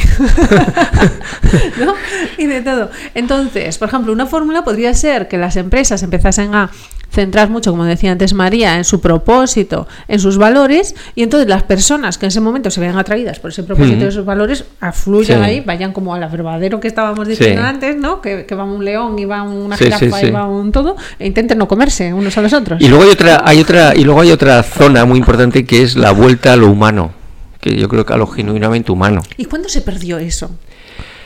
y 2.38 2.46
de 2.46 2.60
todo. 2.62 2.90
Entonces, 3.14 3.78
por 3.78 3.88
ejemplo, 3.88 4.12
una 4.12 4.26
fórmula 4.26 4.64
podría 4.64 4.92
ser 4.94 5.28
que 5.28 5.38
las 5.38 5.56
empresas 5.56 6.02
empezasen 6.02 6.52
a 6.54 6.70
centrar 7.10 7.48
mucho, 7.50 7.70
como 7.70 7.84
decía 7.84 8.12
antes 8.12 8.34
María, 8.34 8.76
en 8.76 8.84
su 8.84 9.00
propósito, 9.00 9.88
en 10.08 10.20
sus 10.20 10.38
valores, 10.38 10.94
y 11.14 11.22
entonces 11.22 11.48
las 11.48 11.62
personas 11.62 12.18
que 12.18 12.26
en 12.26 12.28
ese 12.28 12.40
momento 12.40 12.70
se 12.70 12.80
vean 12.80 12.98
atraídas 12.98 13.40
por 13.40 13.50
ese 13.50 13.62
propósito 13.62 14.04
y 14.04 14.08
esos 14.08 14.24
valores, 14.24 14.64
afluyan 14.80 15.42
ahí, 15.42 15.60
vayan 15.60 15.92
como 15.92 16.14
al 16.14 16.28
verdadero 16.28 16.80
que 16.80 16.88
estábamos 16.88 17.26
diciendo 17.26 17.62
antes, 17.62 17.96
¿no? 17.96 18.20
Que, 18.20 18.46
va 18.58 18.64
un 18.64 18.84
león 18.84 19.18
y 19.18 19.24
va 19.24 19.42
una 19.42 19.76
jirafa 19.76 20.24
y 20.24 20.30
va 20.30 20.46
un 20.46 20.72
todo, 20.72 20.96
e 21.18 21.26
intenten 21.26 21.58
no 21.58 21.68
comerse 21.68 22.12
unos 22.12 22.36
a 22.36 22.42
los 22.42 22.52
otros. 22.52 22.80
Y 22.80 22.88
luego 22.88 23.04
hay 23.04 23.10
otra, 23.10 23.42
hay 23.44 23.60
otra, 23.60 23.94
y 23.94 24.04
luego 24.04 24.20
hay 24.20 24.30
otra 24.30 24.62
zona 24.62 25.04
muy 25.04 25.18
importante 25.18 25.64
que 25.64 25.82
es 25.82 25.96
la 25.96 26.10
vuelta 26.10 26.52
a 26.52 26.56
lo 26.56 26.68
humano, 26.70 27.12
que 27.60 27.76
yo 27.76 27.88
creo 27.88 28.04
que 28.04 28.12
a 28.12 28.16
lo 28.16 28.26
genuinamente 28.26 28.92
humano. 28.92 29.22
¿Y 29.36 29.44
cuándo 29.44 29.68
se 29.68 29.80
perdió 29.80 30.18
eso? 30.18 30.50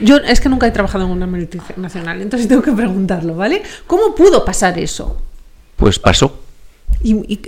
Yo 0.00 0.16
es 0.16 0.40
que 0.40 0.48
nunca 0.48 0.66
he 0.66 0.70
trabajado 0.70 1.04
en 1.04 1.10
una 1.10 1.26
multinacional, 1.26 2.20
entonces 2.20 2.48
tengo 2.48 2.62
que 2.62 2.72
preguntarlo, 2.72 3.36
¿vale? 3.36 3.62
¿Cómo 3.86 4.14
pudo 4.14 4.44
pasar 4.44 4.78
eso? 4.78 5.16
Pues 5.82 5.98
pasó. 5.98 6.38
Y, 7.02 7.40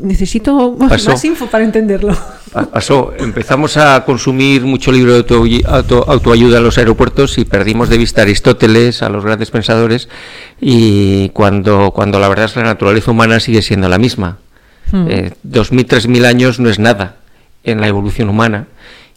necesito 0.00 0.76
más 0.78 1.24
info 1.24 1.46
para 1.46 1.64
entenderlo. 1.64 2.14
Pasó. 2.70 3.14
Empezamos 3.18 3.78
a 3.78 4.04
consumir 4.04 4.60
mucho 4.64 4.92
libro 4.92 5.22
de 5.22 5.64
autoayuda 5.64 6.58
en 6.58 6.64
los 6.64 6.76
aeropuertos 6.76 7.38
y 7.38 7.46
perdimos 7.46 7.88
de 7.88 7.96
vista 7.96 8.20
a 8.20 8.24
Aristóteles, 8.24 9.02
a 9.02 9.08
los 9.08 9.24
grandes 9.24 9.50
pensadores, 9.50 10.10
y 10.60 11.30
cuando, 11.30 11.92
cuando 11.92 12.20
la 12.20 12.28
verdad 12.28 12.44
es 12.44 12.52
que 12.52 12.60
la 12.60 12.66
naturaleza 12.66 13.12
humana 13.12 13.40
sigue 13.40 13.62
siendo 13.62 13.88
la 13.88 13.96
misma. 13.96 14.36
Hmm. 14.90 15.06
Eh, 15.08 15.32
dos 15.42 15.72
mil, 15.72 15.86
tres 15.86 16.06
mil 16.06 16.26
años 16.26 16.60
no 16.60 16.68
es 16.68 16.78
nada 16.78 17.16
en 17.64 17.80
la 17.80 17.88
evolución 17.88 18.28
humana 18.28 18.66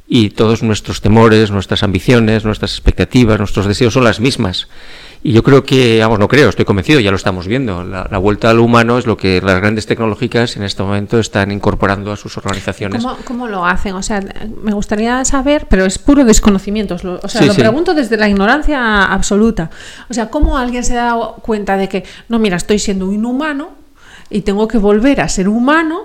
y 0.08 0.30
todos 0.30 0.63
nuestros 0.63 1.01
temores, 1.01 1.51
nuestras 1.51 1.84
ambiciones, 1.84 2.45
nuestras 2.45 2.71
expectativas, 2.71 3.39
nuestros 3.39 3.65
deseos 3.65 3.93
son 3.93 4.06
las 4.06 4.21
mismas. 4.21 4.69
Y 5.27 5.31
yo 5.31 5.41
creo 5.41 5.63
que, 5.63 5.97
vamos, 6.01 6.19
no 6.19 6.27
creo, 6.27 6.49
estoy 6.49 6.65
convencido, 6.65 6.99
ya 6.99 7.09
lo 7.09 7.17
estamos 7.17 7.47
viendo. 7.47 7.83
La, 7.83 8.17
vuelta 8.19 8.51
al 8.51 8.59
humano 8.59 8.99
es 8.99 9.07
lo 9.07 9.17
que 9.17 9.41
las 9.41 9.59
grandes 9.59 9.88
tecnológicas 9.88 10.55
en 10.55 10.61
este 10.61 10.83
momento 10.83 11.17
están 11.17 11.51
incorporando 11.51 12.11
a 12.11 12.15
sus 12.15 12.38
organizaciones. 12.38 13.03
¿Cómo, 13.25 13.47
lo 13.47 13.65
hacen? 13.65 13.95
O 13.95 14.03
sea, 14.03 14.23
me 14.61 14.71
gustaría 14.73 15.25
saber, 15.25 15.65
pero 15.67 15.83
es 15.83 15.97
puro 15.97 16.25
desconocimiento. 16.25 16.93
O 17.23 17.27
sea, 17.27 17.41
lo 17.41 17.55
pregunto 17.55 17.95
desde 17.95 18.17
la 18.17 18.29
ignorancia 18.29 19.05
absoluta. 19.05 19.71
O 20.09 20.13
sea, 20.13 20.29
¿cómo 20.29 20.59
alguien 20.59 20.83
se 20.83 20.93
da 20.93 21.17
cuenta 21.41 21.75
de 21.75 21.89
que, 21.89 22.03
no, 22.29 22.38
mira, 22.38 22.57
estoy 22.57 22.77
siendo 22.77 23.11
inhumano 23.11 23.69
y 24.29 24.41
tengo 24.41 24.67
que 24.67 24.77
volver 24.77 25.21
a 25.21 25.27
ser 25.27 25.49
humano? 25.49 26.01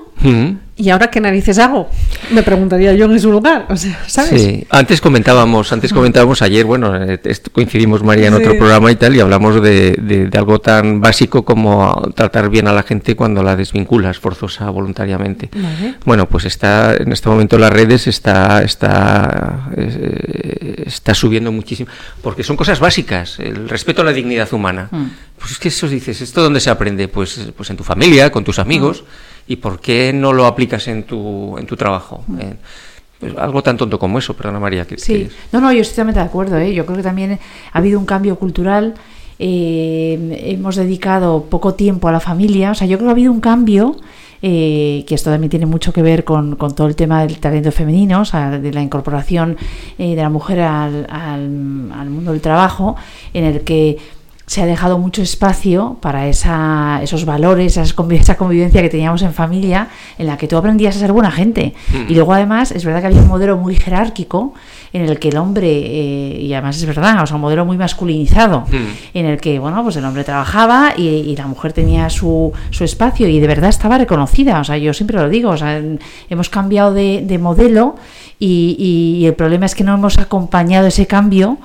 ¿Y 0.81 0.89
ahora 0.89 1.11
qué 1.11 1.21
narices 1.21 1.59
hago? 1.59 1.91
Me 2.31 2.43
preguntaría 2.43 2.95
yo 2.95 3.05
en 3.05 3.21
su 3.21 3.31
lugar, 3.31 3.67
o 3.69 3.77
sea, 3.77 4.03
¿sabes? 4.07 4.41
Sí, 4.41 4.67
antes 4.71 5.03
comentábamos, 5.03 5.71
antes 5.75 5.93
comentábamos 5.93 6.41
ayer, 6.41 6.65
bueno, 6.65 6.97
eh, 6.97 7.21
coincidimos 7.53 8.03
María 8.03 8.29
en 8.29 8.35
otro 8.35 8.57
programa 8.57 8.91
y 8.91 8.97
tal, 8.97 9.15
y 9.15 9.21
hablamos 9.21 9.63
de, 9.63 9.93
de, 9.93 10.39
algo 10.39 10.59
tan 10.59 11.03
básico 11.03 11.45
como 11.45 12.11
tratar 12.15 12.49
bien 12.49 12.67
a 12.67 12.73
la 12.73 12.83
gente 12.83 13.15
cuando 13.15 13.43
la 13.43 13.57
desvinculas 13.57 14.19
forzosa 14.19 14.71
voluntariamente. 14.71 15.51
Bueno, 16.07 16.27
pues 16.27 16.47
está 16.47 16.95
en 16.97 17.13
este 17.13 17.29
momento 17.29 17.59
las 17.59 17.71
redes 17.71 18.07
está 18.07 18.63
está 18.63 19.69
eh, 19.77 20.85
está 20.87 21.13
subiendo 21.13 21.53
muchísimo, 21.53 21.91
porque 22.23 22.43
son 22.43 22.57
cosas 22.57 22.81
básicas, 22.81 23.39
el 23.39 23.69
respeto 23.69 24.01
a 24.01 24.07
la 24.07 24.15
dignidad 24.15 24.51
humana. 24.55 24.89
Mm. 24.91 25.05
Pues 25.39 25.53
es 25.53 25.59
que 25.59 25.69
eso 25.69 25.89
dices, 25.89 26.23
¿esto 26.23 26.43
dónde 26.43 26.61
se 26.61 26.71
aprende? 26.71 27.07
Pues 27.09 27.39
pues 27.55 27.69
en 27.69 27.77
tu 27.77 27.85
familia, 27.85 28.33
con 28.33 28.45
tus 28.45 28.59
amigos. 28.59 29.03
Mm. 29.03 29.31
¿Y 29.47 29.57
por 29.57 29.81
qué 29.81 30.13
no 30.13 30.33
lo 30.33 30.47
aplicas 30.47 30.87
en 30.89 31.05
tu, 31.05 31.57
en 31.59 31.67
tu 31.67 31.77
trabajo? 31.77 32.25
Mm. 32.27 32.41
Eh, 32.41 32.57
pues 33.19 33.37
algo 33.37 33.63
tan 33.63 33.77
tonto 33.77 33.99
como 33.99 34.19
eso, 34.19 34.35
perdona 34.35 34.61
María. 34.61 34.87
sí, 34.97 35.29
no, 35.53 35.61
no, 35.61 35.73
yo 35.73 35.81
estoy 35.83 35.95
totalmente 35.95 36.21
de 36.21 36.27
acuerdo. 36.27 36.59
¿eh? 36.59 36.73
Yo 36.73 36.87
creo 36.87 36.97
que 36.97 37.03
también 37.03 37.39
ha 37.73 37.79
habido 37.79 37.99
un 37.99 38.07
cambio 38.07 38.37
cultural 38.37 38.95
eh, 39.43 40.39
hemos 40.53 40.77
dedicado 40.77 41.47
poco 41.49 41.73
tiempo 41.73 42.09
a 42.09 42.13
la 42.13 42.21
familia. 42.21 42.73
O 42.73 42.75
sea, 42.75 42.87
yo 42.87 42.99
creo 42.99 43.07
que 43.07 43.11
ha 43.11 43.13
habido 43.13 43.33
un 43.33 43.41
cambio. 43.41 43.97
Eh, 44.43 45.05
que 45.07 45.15
esto 45.15 45.31
también 45.31 45.51
tiene 45.51 45.67
mucho 45.67 45.93
que 45.93 46.01
ver 46.01 46.25
con, 46.25 46.57
con, 46.57 46.75
todo 46.75 46.87
el 46.87 46.97
tema 46.97 47.21
del 47.21 47.39
talento 47.41 47.71
femenino, 47.73 48.23
o 48.23 48.25
sea, 48.25 48.59
de 48.59 48.73
la 48.73 48.81
incorporación 48.81 49.59
eh, 49.99 50.17
de 50.17 50.23
la 50.23 50.31
mujer 50.31 50.61
al, 50.61 51.07
al, 51.11 51.93
al 51.93 52.09
mundo 52.09 52.33
del 52.33 52.41
trabajo, 52.41 52.97
en 53.35 53.45
el 53.45 53.61
que 53.61 53.99
se 54.51 54.61
ha 54.61 54.67
dejado 54.67 54.99
mucho 54.99 55.23
espacio 55.23 55.97
para 56.01 56.27
esa, 56.27 56.99
esos 57.05 57.25
valores, 57.25 57.77
esa 57.77 57.95
convivencia 57.95 58.83
que 58.83 58.89
teníamos 58.89 59.23
en 59.23 59.33
familia, 59.33 59.87
en 60.19 60.27
la 60.27 60.37
que 60.37 60.49
tú 60.49 60.57
aprendías 60.57 60.97
a 60.97 60.99
ser 60.99 61.13
buena 61.13 61.31
gente. 61.31 61.73
Mm. 61.93 62.11
Y 62.11 62.15
luego 62.15 62.35
además 62.35 62.73
es 62.73 62.85
verdad 62.85 63.01
que 63.01 63.07
había 63.07 63.21
un 63.21 63.29
modelo 63.29 63.57
muy 63.57 63.77
jerárquico 63.77 64.53
en 64.93 65.03
el 65.03 65.21
que 65.21 65.29
el 65.29 65.37
hombre, 65.37 65.69
eh, 65.71 66.41
y 66.41 66.53
además 66.53 66.79
es 66.79 66.85
verdad, 66.85 67.23
o 67.23 67.27
sea, 67.29 67.37
un 67.37 67.43
modelo 67.43 67.65
muy 67.65 67.77
masculinizado, 67.77 68.63
mm. 68.63 69.15
en 69.15 69.27
el 69.27 69.41
que, 69.41 69.61
bueno, 69.61 69.85
pues 69.85 69.95
el 69.95 70.05
hombre 70.05 70.25
trabajaba 70.25 70.95
y, 70.97 71.37
la 71.37 71.47
mujer 71.47 71.73
tenía 71.73 72.11
su, 72.11 72.53
su, 72.71 72.83
espacio 72.83 73.29
y 73.29 73.39
de 73.39 73.47
verdad 73.47 73.71
estaba 73.71 73.99
reconocida. 73.99 74.59
O 74.59 74.65
sea, 74.65 74.77
yo 74.79 74.93
siempre 74.93 75.17
lo 75.17 75.29
digo, 75.29 75.51
o 75.51 75.57
sea, 75.57 75.81
hemos 76.29 76.49
cambiado 76.49 76.93
de, 76.93 77.23
de 77.25 77.39
modelo 77.39 77.95
y, 78.41 78.75
y 79.21 79.27
el 79.27 79.35
problema 79.35 79.67
es 79.67 79.77
que 79.77 79.85
no 79.85 79.95
hemos 79.95 80.19
acompañado 80.19 80.89
ese 80.89 81.07
cambio 81.07 81.59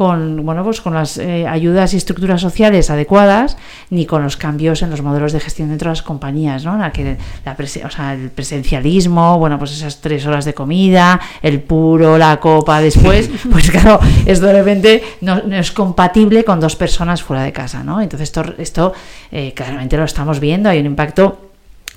con, 0.00 0.46
bueno, 0.46 0.64
pues 0.64 0.80
con 0.80 0.94
las 0.94 1.18
eh, 1.18 1.46
ayudas 1.46 1.92
y 1.92 1.98
estructuras 1.98 2.40
sociales 2.40 2.88
adecuadas, 2.88 3.58
ni 3.90 4.06
con 4.06 4.22
los 4.22 4.38
cambios 4.38 4.80
en 4.80 4.88
los 4.88 5.02
modelos 5.02 5.34
de 5.34 5.40
gestión 5.40 5.68
dentro 5.68 5.90
de 5.90 5.92
las 5.92 6.00
compañías, 6.00 6.64
¿no? 6.64 6.78
La 6.78 6.90
que, 6.90 7.18
la 7.44 7.54
o 7.84 7.90
sea, 7.90 8.14
el 8.14 8.30
presencialismo, 8.30 9.38
bueno, 9.38 9.58
pues 9.58 9.72
esas 9.72 10.00
tres 10.00 10.24
horas 10.24 10.46
de 10.46 10.54
comida, 10.54 11.20
el 11.42 11.60
puro, 11.60 12.16
la 12.16 12.40
copa 12.40 12.80
después, 12.80 13.28
pues 13.52 13.70
claro, 13.70 14.00
esto 14.24 14.46
de 14.46 14.54
repente 14.54 15.04
no, 15.20 15.42
no, 15.42 15.56
es 15.56 15.70
compatible 15.70 16.44
con 16.44 16.60
dos 16.60 16.76
personas 16.76 17.22
fuera 17.22 17.42
de 17.42 17.52
casa, 17.52 17.84
¿no? 17.84 18.00
Entonces 18.00 18.30
esto, 18.30 18.54
esto 18.56 18.94
eh, 19.30 19.52
claramente 19.52 19.98
lo 19.98 20.04
estamos 20.04 20.40
viendo, 20.40 20.70
hay 20.70 20.80
un 20.80 20.86
impacto 20.86 21.50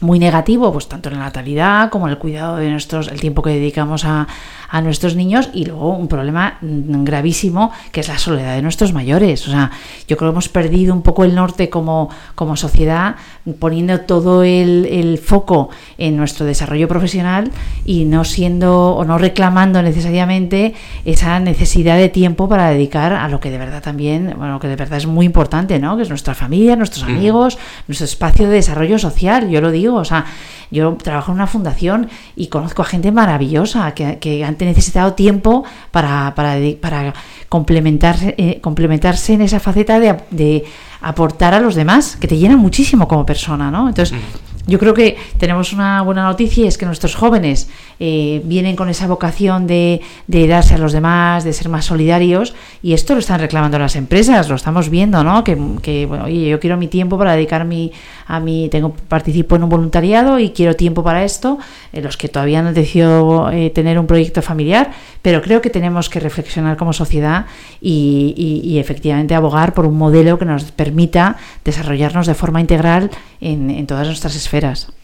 muy 0.03 0.19
negativo, 0.19 0.71
pues 0.71 0.87
tanto 0.87 1.09
en 1.09 1.15
la 1.15 1.23
natalidad 1.23 1.89
como 1.89 2.07
en 2.07 2.11
el 2.11 2.19
cuidado 2.19 2.57
de 2.57 2.69
nuestros, 2.69 3.07
el 3.07 3.19
tiempo 3.19 3.41
que 3.41 3.51
dedicamos 3.51 4.05
a, 4.05 4.27
a 4.73 4.81
nuestros 4.81 5.15
niños 5.15 5.51
y 5.53 5.65
luego 5.65 5.95
un 5.95 6.07
problema 6.07 6.57
gravísimo 6.59 7.71
que 7.91 7.99
es 7.99 8.07
la 8.07 8.17
soledad 8.17 8.55
de 8.55 8.63
nuestros 8.63 8.91
mayores. 8.91 9.47
O 9.47 9.51
sea, 9.51 9.69
yo 10.07 10.17
creo 10.17 10.31
que 10.31 10.33
hemos 10.33 10.49
perdido 10.49 10.95
un 10.95 11.03
poco 11.03 11.23
el 11.25 11.35
norte 11.35 11.69
como, 11.69 12.09
como 12.33 12.55
sociedad 12.55 13.15
poniendo 13.59 14.01
todo 14.01 14.41
el, 14.41 14.87
el 14.89 15.19
foco 15.19 15.69
en 15.99 16.17
nuestro 16.17 16.47
desarrollo 16.47 16.87
profesional 16.87 17.51
y 17.85 18.05
no 18.05 18.23
siendo 18.23 18.95
o 18.95 19.05
no 19.05 19.19
reclamando 19.19 19.79
necesariamente 19.83 20.73
esa 21.05 21.39
necesidad 21.39 21.97
de 21.97 22.09
tiempo 22.09 22.49
para 22.49 22.71
dedicar 22.71 23.13
a 23.13 23.27
lo 23.27 23.39
que 23.39 23.51
de 23.51 23.59
verdad 23.59 23.83
también, 23.83 24.33
bueno, 24.39 24.59
que 24.59 24.67
de 24.67 24.75
verdad 24.75 24.97
es 24.97 25.05
muy 25.05 25.27
importante, 25.27 25.77
¿no? 25.77 25.97
Que 25.97 26.01
es 26.01 26.09
nuestra 26.09 26.33
familia, 26.33 26.75
nuestros 26.75 27.03
amigos, 27.03 27.59
nuestro 27.87 28.05
espacio 28.05 28.47
de 28.47 28.55
desarrollo 28.55 28.97
social, 28.97 29.51
yo 29.51 29.61
lo 29.61 29.69
digo, 29.69 29.97
o 29.97 30.05
sea, 30.05 30.25
yo 30.71 30.95
trabajo 30.95 31.31
en 31.31 31.35
una 31.35 31.45
fundación 31.45 32.09
y 32.35 32.47
conozco 32.47 32.81
a 32.81 32.85
gente 32.85 33.11
maravillosa 33.11 33.93
que, 33.93 34.17
que 34.17 34.43
necesitado 34.65 35.13
tiempo 35.13 35.63
para, 35.91 36.33
para, 36.35 36.57
para 36.79 37.13
complementarse, 37.49 38.35
eh, 38.37 38.59
complementarse 38.61 39.33
en 39.33 39.41
esa 39.41 39.59
faceta 39.59 39.99
de, 39.99 40.15
de, 40.31 40.63
aportar 41.01 41.53
a 41.53 41.59
los 41.59 41.75
demás, 41.75 42.15
que 42.15 42.29
te 42.29 42.37
llena 42.37 42.55
muchísimo 42.55 43.09
como 43.09 43.25
persona, 43.25 43.69
¿no? 43.69 43.89
Entonces, 43.89 44.17
yo 44.65 44.79
creo 44.79 44.93
que 44.93 45.17
tenemos 45.37 45.73
una 45.73 46.01
buena 46.03 46.23
noticia 46.23 46.63
y 46.63 46.67
es 46.67 46.77
que 46.77 46.85
nuestros 46.85 47.15
jóvenes 47.15 47.69
eh, 47.99 48.41
vienen 48.45 48.77
con 48.77 48.87
esa 48.87 49.07
vocación 49.07 49.67
de, 49.67 50.01
darse 50.27 50.75
a 50.75 50.77
los 50.77 50.93
demás, 50.93 51.43
de 51.43 51.51
ser 51.51 51.67
más 51.67 51.85
solidarios 51.85 52.53
y 52.81 52.93
esto 52.93 53.13
lo 53.13 53.19
están 53.19 53.41
reclamando 53.41 53.77
las 53.77 53.97
empresas, 53.97 54.47
lo 54.47 54.55
estamos 54.55 54.89
viendo, 54.89 55.21
¿no? 55.23 55.43
Que, 55.43 55.55
bueno, 56.05 56.25
oye, 56.25 56.47
yo 56.47 56.59
quiero 56.61 56.77
mi 56.77 56.87
tiempo 56.87 57.17
para 57.17 57.33
dedicar 57.33 57.65
mi, 57.65 57.91
a 58.25 58.39
mí, 58.39 58.69
tengo 58.71 58.93
participo 58.93 59.57
en 59.57 59.63
un 59.63 59.69
voluntariado 59.69 60.39
y 60.39 60.51
quiero 60.51 60.75
tiempo 60.75 61.03
para 61.03 61.25
esto, 61.25 61.59
eh, 61.91 62.01
los 62.01 62.15
que 62.15 62.29
todavía 62.29 62.61
no 62.61 62.69
han 62.69 62.73
decidido 62.73 63.51
eh, 63.51 63.69
tener 63.69 63.99
un 63.99 64.07
proyecto 64.07 64.41
familiar, 64.41 64.91
pero 65.21 65.41
creo 65.41 65.61
que 65.61 65.69
tenemos 65.69 66.09
que 66.09 66.21
reflexionar 66.21 66.77
como 66.77 66.93
sociedad 66.93 67.47
y, 67.81 68.33
y, 68.37 68.69
y 68.69 68.79
efectivamente 68.79 69.35
abogar 69.35 69.73
por 69.73 69.85
un 69.85 69.97
modelo 69.97 70.39
que 70.39 70.45
nos 70.45 70.71
permita 70.71 71.35
desarrollarnos 71.65 72.27
de 72.27 72.33
forma 72.33 72.61
integral 72.61 73.11
en, 73.41 73.69
en 73.69 73.87
todas 73.87 74.07
nuestras 74.07 74.35
esferas 74.35 74.52
esferas. 74.53 75.02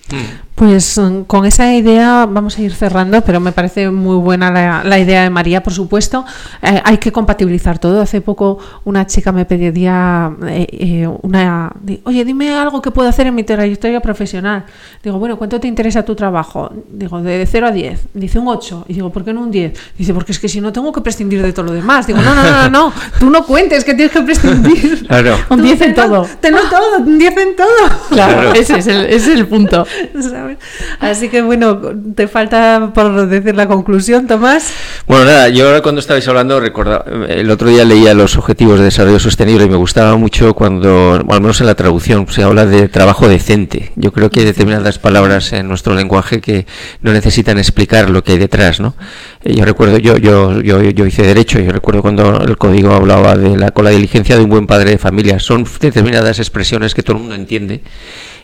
Pues 0.60 0.98
mm, 0.98 1.22
con 1.22 1.45
esa 1.45 1.74
idea 1.74 2.28
vamos 2.30 2.58
a 2.58 2.62
ir 2.62 2.74
cerrando, 2.74 3.22
pero 3.22 3.39
me 3.39 3.54
parece 3.54 3.89
muy 3.89 4.17
buena 4.17 4.52
la, 4.52 4.84
la 4.84 5.00
idea 5.00 5.24
de 5.24 5.30
María, 5.30 5.63
por 5.63 5.72
supuesto. 5.72 6.26
Eh, 6.62 6.82
hay 6.84 6.98
que 6.98 7.13
compatibilizar 7.13 7.80
todo. 7.80 8.02
Hace 8.02 8.19
poco 8.19 8.60
una 8.84 9.08
chica 9.08 9.32
me 9.32 9.45
pedía 9.45 10.30
eh, 10.48 10.67
eh, 10.69 11.10
una, 11.22 11.72
oye, 12.04 12.26
dime 12.26 12.54
algo 12.54 12.82
que 12.82 12.91
puedo 12.91 13.08
hacer 13.08 13.28
en 13.28 13.36
mi 13.36 13.43
trayectoria 13.43 14.02
profesional. 14.02 14.65
Digo, 15.02 15.17
bueno, 15.17 15.38
¿cuánto 15.38 15.62
te 15.62 15.67
interesa 15.69 16.04
tu 16.04 16.13
trabajo? 16.13 16.74
Digo, 16.91 17.22
de 17.22 17.45
0 17.50 17.67
a 17.67 17.72
10. 17.72 18.08
Dice 18.13 18.38
un 18.38 18.50
8. 18.50 18.86
Y 18.89 18.95
digo, 18.95 19.12
¿por 19.12 19.24
qué 19.24 19.32
no 19.32 19.43
un 19.43 19.52
10? 19.52 19.80
Dice, 19.98 20.13
porque 20.13 20.34
es 20.34 20.39
que 20.39 20.50
si 20.50 20.60
no 20.60 20.74
tengo 20.74 20.91
que 20.91 21.00
prescindir 21.00 21.41
de 21.41 21.54
todo 21.54 21.67
lo 21.67 21.72
demás. 21.72 22.06
Digo, 22.06 22.19
no, 22.19 22.36
no, 22.36 22.43
no, 22.43 22.52
no, 22.63 22.69
no. 22.69 22.93
tú 23.17 23.30
no 23.30 23.45
cuentes 23.45 23.86
que 23.86 23.93
tienes 23.93 24.12
que 24.12 24.24
prescindir. 24.24 25.08
Claro. 25.08 25.38
Un 25.50 25.62
10 25.62 25.82
en 25.82 25.95
todo. 25.95 26.28
Tenlo 26.41 26.60
todo, 26.69 27.00
un 27.00 27.17
10 27.17 27.38
en 27.38 27.56
todo. 27.56 27.67
Claro, 28.10 28.41
claro. 28.41 28.54
Ese, 28.54 28.80
es 28.80 28.88
el, 28.88 29.06
ese 29.06 29.15
es 29.34 29.39
el 29.39 29.48
punto. 29.48 29.86
Así 31.00 31.30
que 31.30 31.42
bueno, 31.42 31.80
te 32.16 32.28
falta 32.28 32.92
por 32.94 33.28
decir 33.28 33.56
la 33.56 33.68
conclusión, 33.68 34.28
Tomás. 34.28 34.72
Bueno, 35.08 35.26
nada, 35.26 35.50
yo 35.50 35.68
ahora 35.68 35.82
cuando 35.82 36.00
estabais 36.00 36.28
hablando, 36.28 36.60
recordaba, 36.60 37.06
el 37.28 37.50
otro 37.52 37.70
día 37.70 37.86
leía 37.86 38.14
los 38.14 38.38
Objetivos 38.38 38.80
de 38.80 38.86
Desarrollo 38.86 39.20
Sostenible 39.20 39.66
y 39.66 39.70
me 39.70 39.76
gustaba 39.76 40.16
mucho 40.18 40.54
cuando, 40.54 41.14
al 41.14 41.42
menos 41.42 41.60
en 41.62 41.68
la 41.68 41.76
traducción, 41.76 42.28
se 42.30 42.44
habla 42.44 42.66
de 42.66 42.88
trabajo 42.88 43.28
decente. 43.28 43.92
Yo 43.96 44.12
creo 44.12 44.30
que 44.30 44.42
hay 44.42 44.46
determinadas 44.46 45.00
palabras 45.00 45.54
en 45.54 45.68
nuestro 45.68 45.96
lenguaje 45.96 46.42
que 46.42 46.66
no 47.02 47.12
necesitan 47.14 47.58
explicar 47.58 48.10
lo 48.10 48.24
que 48.24 48.34
hay 48.34 48.38
detrás, 48.38 48.80
¿no? 48.80 48.96
Eh, 49.44 49.56
yo 49.56 49.66
recuerdo, 49.66 49.98
yo, 49.98 50.18
yo, 50.18 50.62
yo, 50.62 50.82
yo 50.82 51.06
hice 51.06 51.24
Derecho, 51.24 51.60
yo 51.60 51.72
recuerdo 51.72 52.02
cuando 52.02 52.42
el 52.42 52.58
código 52.58 52.94
hablaba 52.94 53.36
de 53.36 53.58
la, 53.58 53.72
con 53.72 53.86
la 53.86 53.92
diligencia 53.92 54.36
de 54.36 54.44
un 54.44 54.50
buen 54.50 54.68
padre 54.68 54.92
de 54.92 54.98
familia. 54.98 55.40
Son 55.40 55.66
determinadas 55.80 56.40
expresiones 56.40 56.94
que 56.94 57.04
todo 57.04 57.18
el 57.18 57.22
mundo 57.24 57.36
entiende 57.36 57.82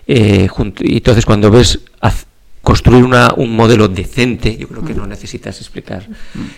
eh, 0.07 0.47
y 0.81 0.97
entonces 0.97 1.25
cuando 1.25 1.49
ves 1.51 1.79
construir 2.65 3.03
una, 3.03 3.31
un 3.37 3.55
modelo 3.55 3.87
decente, 3.87 4.57
yo 4.57 4.67
creo 4.67 4.83
que 4.83 4.95
no 4.95 5.05
necesitas 5.05 5.61
explicar. 5.61 6.07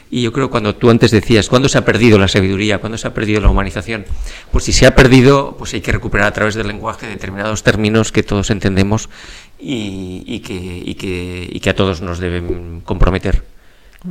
Y 0.09 0.21
yo 0.21 0.31
creo 0.31 0.49
cuando 0.49 0.73
tú 0.73 0.89
antes 0.89 1.11
decías, 1.11 1.49
¿cuándo 1.49 1.67
se 1.67 1.77
ha 1.77 1.83
perdido 1.83 2.17
la 2.17 2.29
sabiduría? 2.29 2.79
¿Cuándo 2.79 2.97
se 2.97 3.07
ha 3.09 3.13
perdido 3.13 3.41
la 3.41 3.49
humanización? 3.49 4.05
Pues 4.49 4.63
si 4.63 4.71
se 4.71 4.87
ha 4.87 4.95
perdido, 4.95 5.55
pues 5.59 5.73
hay 5.73 5.81
que 5.81 5.91
recuperar 5.91 6.27
a 6.27 6.31
través 6.31 6.55
del 6.55 6.67
lenguaje 6.67 7.07
determinados 7.07 7.61
términos 7.61 8.13
que 8.13 8.23
todos 8.23 8.49
entendemos 8.51 9.09
y, 9.59 10.39
que, 10.39 10.53
y, 10.55 10.95
que, 10.95 11.49
y 11.51 11.59
que 11.59 11.69
a 11.69 11.75
todos 11.75 12.01
nos 12.01 12.19
deben 12.19 12.81
comprometer. 12.85 13.43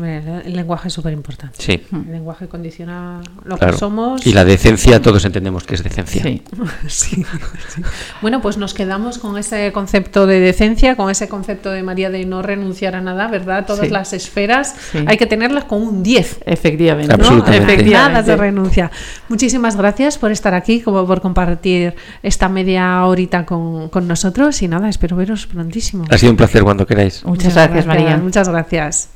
El 0.04 0.54
lenguaje 0.54 0.88
es 0.88 0.94
súper 0.94 1.12
importante. 1.12 1.56
Sí. 1.59 1.82
El 1.92 2.12
lenguaje 2.12 2.48
condiciona 2.48 3.20
lo 3.44 3.56
claro. 3.56 3.72
que 3.72 3.78
somos. 3.78 4.26
Y 4.26 4.32
la 4.32 4.44
decencia, 4.44 5.00
todos 5.00 5.24
entendemos 5.24 5.64
que 5.64 5.74
es 5.74 5.82
decencia. 5.82 6.22
Sí. 6.22 6.42
sí, 6.87 7.24
sí. 7.68 7.82
Bueno, 8.20 8.40
pues 8.42 8.59
nos 8.59 8.74
quedamos 8.74 9.18
con 9.18 9.38
ese 9.38 9.72
concepto 9.72 10.26
de 10.26 10.40
decencia, 10.40 10.96
con 10.96 11.11
ese 11.11 11.28
concepto 11.28 11.70
de 11.70 11.82
María 11.82 12.11
de 12.11 12.24
no 12.24 12.42
renunciar 12.42 12.94
a 12.94 13.00
nada, 13.00 13.28
¿verdad? 13.28 13.66
Todas 13.66 13.90
las 13.90 14.12
esferas 14.12 14.74
hay 15.06 15.16
que 15.16 15.26
tenerlas 15.26 15.64
con 15.64 15.82
un 15.82 16.02
10. 16.02 16.40
Efectivamente. 16.44 17.09
¿no? 17.09 17.14
Absolutamente. 17.14 17.74
Efectivamente. 17.74 18.12
Nada 18.12 18.22
de 18.22 18.37
renuncia. 18.37 18.90
Muchísimas 19.28 19.76
gracias 19.76 20.18
por 20.18 20.32
estar 20.32 20.54
aquí, 20.54 20.80
como 20.80 21.06
por 21.06 21.20
compartir 21.20 21.94
esta 22.22 22.48
media 22.48 23.04
horita 23.04 23.46
con, 23.46 23.88
con 23.88 24.06
nosotros. 24.09 24.61
Y 24.62 24.68
nada, 24.68 24.88
espero 24.88 25.16
veros 25.16 25.46
prontísimo. 25.46 26.04
Ha 26.11 26.18
sido 26.18 26.32
un 26.32 26.37
placer 26.37 26.62
cuando 26.62 26.87
queráis. 26.87 27.24
Muchas, 27.24 27.46
Muchas 27.46 27.54
gracias, 27.54 27.87
gracias, 27.87 27.87
María. 27.87 28.16
Muchas 28.18 28.48
gracias. 28.48 29.15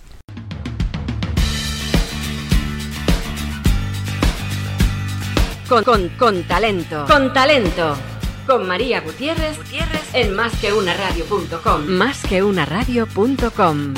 Con, 5.71 5.85
con, 5.85 6.09
con, 6.19 6.43
talento. 6.43 7.07
Con 7.07 7.33
talento. 7.33 7.97
Con 8.45 8.67
María 8.67 9.01
Gutiérrez, 9.03 9.57
Gutiérrez 9.57 10.13
en 10.15 10.35
másqueunaradio.com. 10.35 11.87
Másqueunaradio.com. 11.87 13.95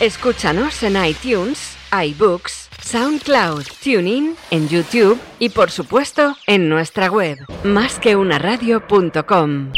Escúchanos 0.00 0.82
en 0.82 1.04
iTunes, 1.04 1.76
iBooks, 1.92 2.70
SoundCloud, 2.82 3.66
TuneIn, 3.84 4.34
en 4.50 4.68
YouTube 4.68 5.20
y 5.38 5.50
por 5.50 5.70
supuesto 5.70 6.36
en 6.48 6.68
nuestra 6.68 7.08
web, 7.08 7.38
másqueunaradio.com. 7.62 9.70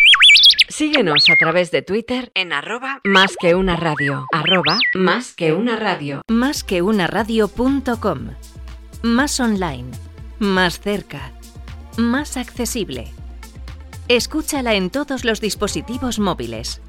Síguenos 0.68 1.24
a 1.30 1.36
través 1.36 1.70
de 1.70 1.80
Twitter 1.80 2.30
en 2.34 2.52
arroba 2.52 3.00
más 3.02 3.36
que 3.40 3.54
una 3.54 3.74
radio. 3.76 4.26
Arroba 4.32 4.78
más 4.94 5.34
que 5.34 5.54
una 5.54 5.76
radio. 5.76 6.20
Más 6.28 6.62
que 6.62 6.82
una 6.82 7.06
radio.com. 7.06 8.32
Más 9.02 9.40
online. 9.40 9.90
Más 10.38 10.78
cerca. 10.80 11.32
Más 11.96 12.36
accesible. 12.36 13.10
Escúchala 14.08 14.74
en 14.74 14.90
todos 14.90 15.24
los 15.24 15.40
dispositivos 15.40 16.18
móviles. 16.18 16.82